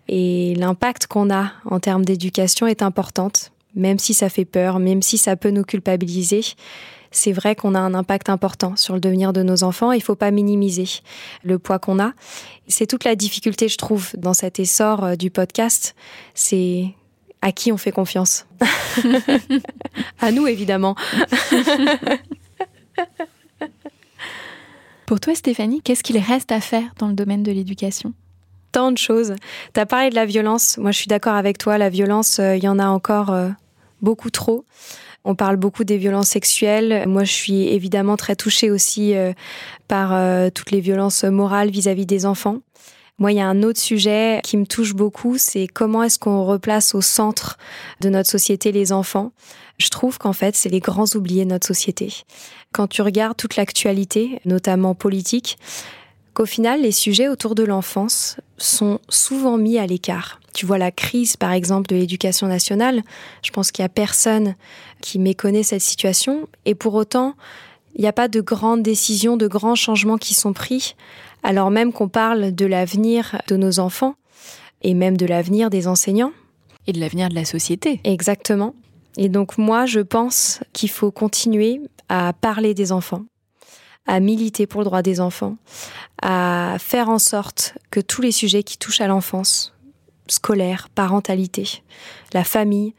[0.07, 5.01] et l'impact qu'on a en termes d'éducation est importante, même si ça fait peur, même
[5.01, 6.41] si ça peut nous culpabiliser.
[7.11, 9.91] C'est vrai qu'on a un impact important sur le devenir de nos enfants.
[9.91, 11.01] Il faut pas minimiser
[11.43, 12.13] le poids qu'on a.
[12.67, 15.95] C'est toute la difficulté, je trouve, dans cet essor du podcast.
[16.36, 16.93] C'est
[17.41, 18.45] à qui on fait confiance
[20.21, 20.95] À nous, évidemment.
[25.05, 28.13] Pour toi, Stéphanie, qu'est-ce qu'il reste à faire dans le domaine de l'éducation?
[28.71, 29.33] Tant de choses.
[29.73, 30.77] Tu as parlé de la violence.
[30.77, 31.79] Moi, je suis d'accord avec toi.
[31.79, 33.49] La violence, euh, il y en a encore euh,
[34.03, 34.65] beaucoup trop.
[35.25, 37.05] On parle beaucoup des violences sexuelles.
[37.07, 39.33] Moi, je suis évidemment très touchée aussi euh,
[39.87, 40.13] par
[40.51, 42.59] toutes les violences morales vis à -vis des enfants.
[43.20, 46.45] Moi, il y a un autre sujet qui me touche beaucoup, c'est comment est-ce qu'on
[46.45, 47.57] replace au centre
[47.99, 49.34] de notre société les enfants.
[49.78, 52.13] Je trouve qu'en fait, c'est les grands oubliés de notre société.
[52.72, 55.57] Quand tu regardes toute l'actualité, notamment politique,
[56.34, 60.39] qu'au final, les sujets autour de l'enfance sont souvent mis à l'écart.
[60.53, 63.01] Tu vois la crise, par exemple, de l'éducation nationale.
[63.43, 64.55] Je pense qu'il y a personne
[65.01, 66.47] qui méconnaît cette situation.
[66.65, 67.36] Et pour autant,
[67.95, 70.95] il n'y a pas de grandes décisions, de grands changements qui sont pris
[71.43, 74.15] alors même qu'on parle de l'avenir de nos enfants
[74.81, 76.31] et même de l'avenir des enseignants.
[76.87, 77.99] Et de l'avenir de la société.
[78.03, 78.73] Exactement.
[79.17, 83.25] Et donc moi, je pense qu'il faut continuer à parler des enfants,
[84.07, 85.57] à militer pour le droit des enfants,
[86.21, 89.73] à faire en sorte que tous les sujets qui touchent à l'enfance,
[90.27, 91.83] scolaire, parentalité,
[92.33, 92.93] la famille,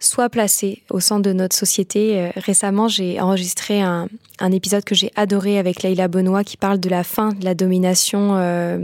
[0.00, 2.18] soit placé au centre de notre société.
[2.18, 4.08] Euh, récemment, j'ai enregistré un,
[4.50, 8.36] épisode que j'ai adoré avec Leïla Benoît qui parle de la fin de la domination
[8.36, 8.78] euh,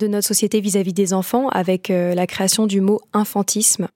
[0.00, 3.88] de notre société vis-à-vis des enfants avec euh, la création du mot infantisme.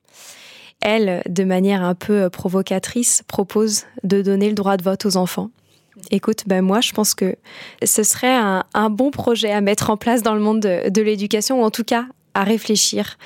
[0.80, 5.50] Elle, de manière un peu provocatrice, propose de donner le droit de vote aux enfants.
[6.10, 7.36] Écoute, ben moi, je pense que
[7.84, 11.64] ce serait un, bon projet à mettre en place dans le monde de l'éducation, ou
[11.64, 13.18] en tout cas à réfléchir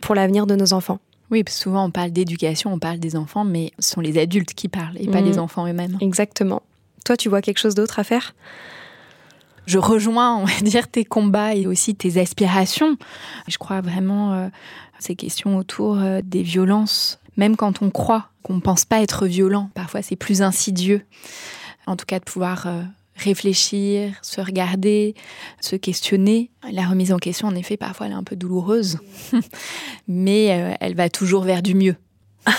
[0.00, 1.00] pour l'avenir de nos enfants.
[1.32, 4.18] Oui, parce que souvent on parle d'éducation, on parle des enfants, mais ce sont les
[4.18, 5.40] adultes qui parlent et pas les mmh.
[5.40, 5.96] enfants eux-mêmes.
[6.02, 6.62] Exactement.
[7.06, 8.34] Toi, tu vois quelque chose d'autre à faire?
[9.66, 12.98] Je rejoins, on va dire, tes combats et aussi tes aspirations.
[13.48, 14.48] Je crois vraiment euh,
[14.98, 19.26] ces questions autour euh, des violences, même quand on croit qu'on ne pense pas être
[19.26, 21.02] violent, parfois c'est plus insidieux.
[21.86, 22.82] En tout cas, de pouvoir euh,
[23.16, 25.14] réfléchir, se regarder,
[25.60, 26.50] se questionner.
[26.70, 28.98] La remise en question, en effet, parfois, elle est un peu douloureuse,
[30.08, 31.96] mais euh, elle va toujours vers du mieux.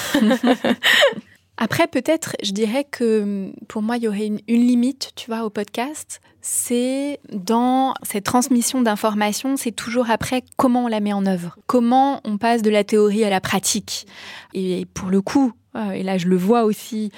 [1.57, 5.49] Après, peut-être, je dirais que pour moi, il y aurait une, limite, tu vois, au
[5.49, 6.19] podcast.
[6.41, 12.19] C'est dans cette transmission d'informations, c'est toujours après comment on la met en œuvre, comment
[12.25, 14.07] on passe de la théorie à la pratique.
[14.53, 17.13] Et pour le coup, euh, et là je le vois aussi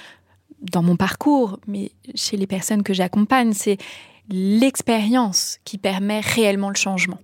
[0.62, 3.78] dans mon parcours, mais chez les personnes que j'accompagne, c'est
[4.30, 7.20] l'expérience qui permet réellement le changement.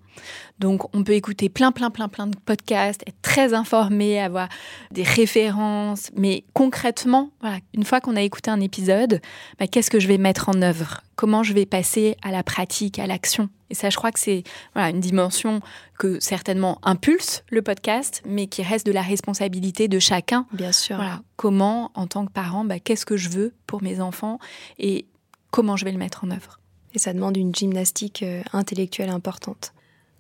[0.62, 4.47] Donc on peut écouter plein, plein, plein, plein de podcasts, être très informé, avoir
[4.91, 9.22] des références, mais concrètement, voilà, une fois qu'on a écouté un épisode,
[9.59, 11.01] bah, qu'est-ce que je vais mettre en œuvre?
[11.16, 13.49] Comment je vais passer à la pratique, à l'action?
[13.72, 14.43] Et ça, je crois que c'est
[14.76, 15.62] voilà, une dimension
[15.97, 20.45] que certainement impulse le podcast, mais qui reste de la responsabilité de chacun.
[20.53, 20.97] Bien sûr.
[20.97, 24.38] Voilà, comment, en tant que parent, bah, qu'est-ce que je veux pour mes enfants
[24.78, 25.05] et
[25.49, 26.59] comment je vais le mettre en œuvre?
[26.93, 29.74] Et ça demande une gymnastique euh, intellectuelle importante.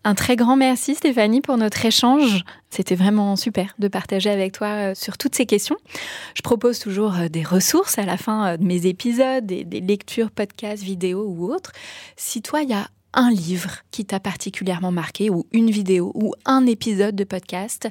[0.03, 2.43] Un très grand merci Stéphanie pour notre échange.
[2.71, 5.77] C'était vraiment super de partager avec toi euh, sur toutes ces questions.
[6.33, 9.79] Je propose toujours euh, des ressources à la fin euh, de mes épisodes, des, des
[9.79, 11.71] lectures, podcasts, vidéos ou autres.
[12.15, 16.33] Si toi, il y a un livre qui t'a particulièrement marqué ou une vidéo ou
[16.45, 17.89] un épisode de podcast,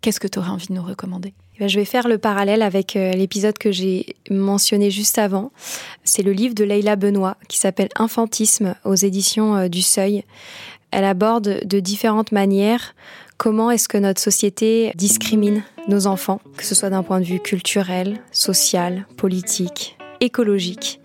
[0.00, 1.34] qu'est-ce que tu aurais envie de nous recommander?
[1.54, 5.52] Eh ben, je vais faire le parallèle avec l'épisode que j'ai mentionné juste avant.
[6.02, 10.24] C'est le livre de Leila Benoît qui s'appelle Infantisme aux éditions du Seuil
[10.92, 12.94] elle aborde de différentes manières
[13.42, 17.40] comment est-ce que notre société discrimine nos enfants, que ce soit d'un point de vue
[17.40, 21.00] culturel, social, politique, écologique.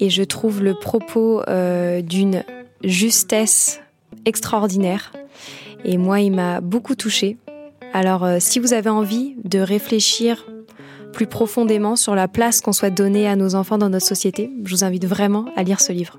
[0.00, 2.42] Et je trouve le propos euh, d'une
[2.82, 3.80] justesse
[4.24, 5.12] extraordinaire.
[5.84, 7.36] Et moi, il m'a beaucoup touchée.
[7.92, 10.46] Alors, euh, si vous avez envie de réfléchir
[11.12, 14.74] plus profondément sur la place qu'on souhaite donner à nos enfants dans notre société, je
[14.74, 16.18] vous invite vraiment à lire ce livre.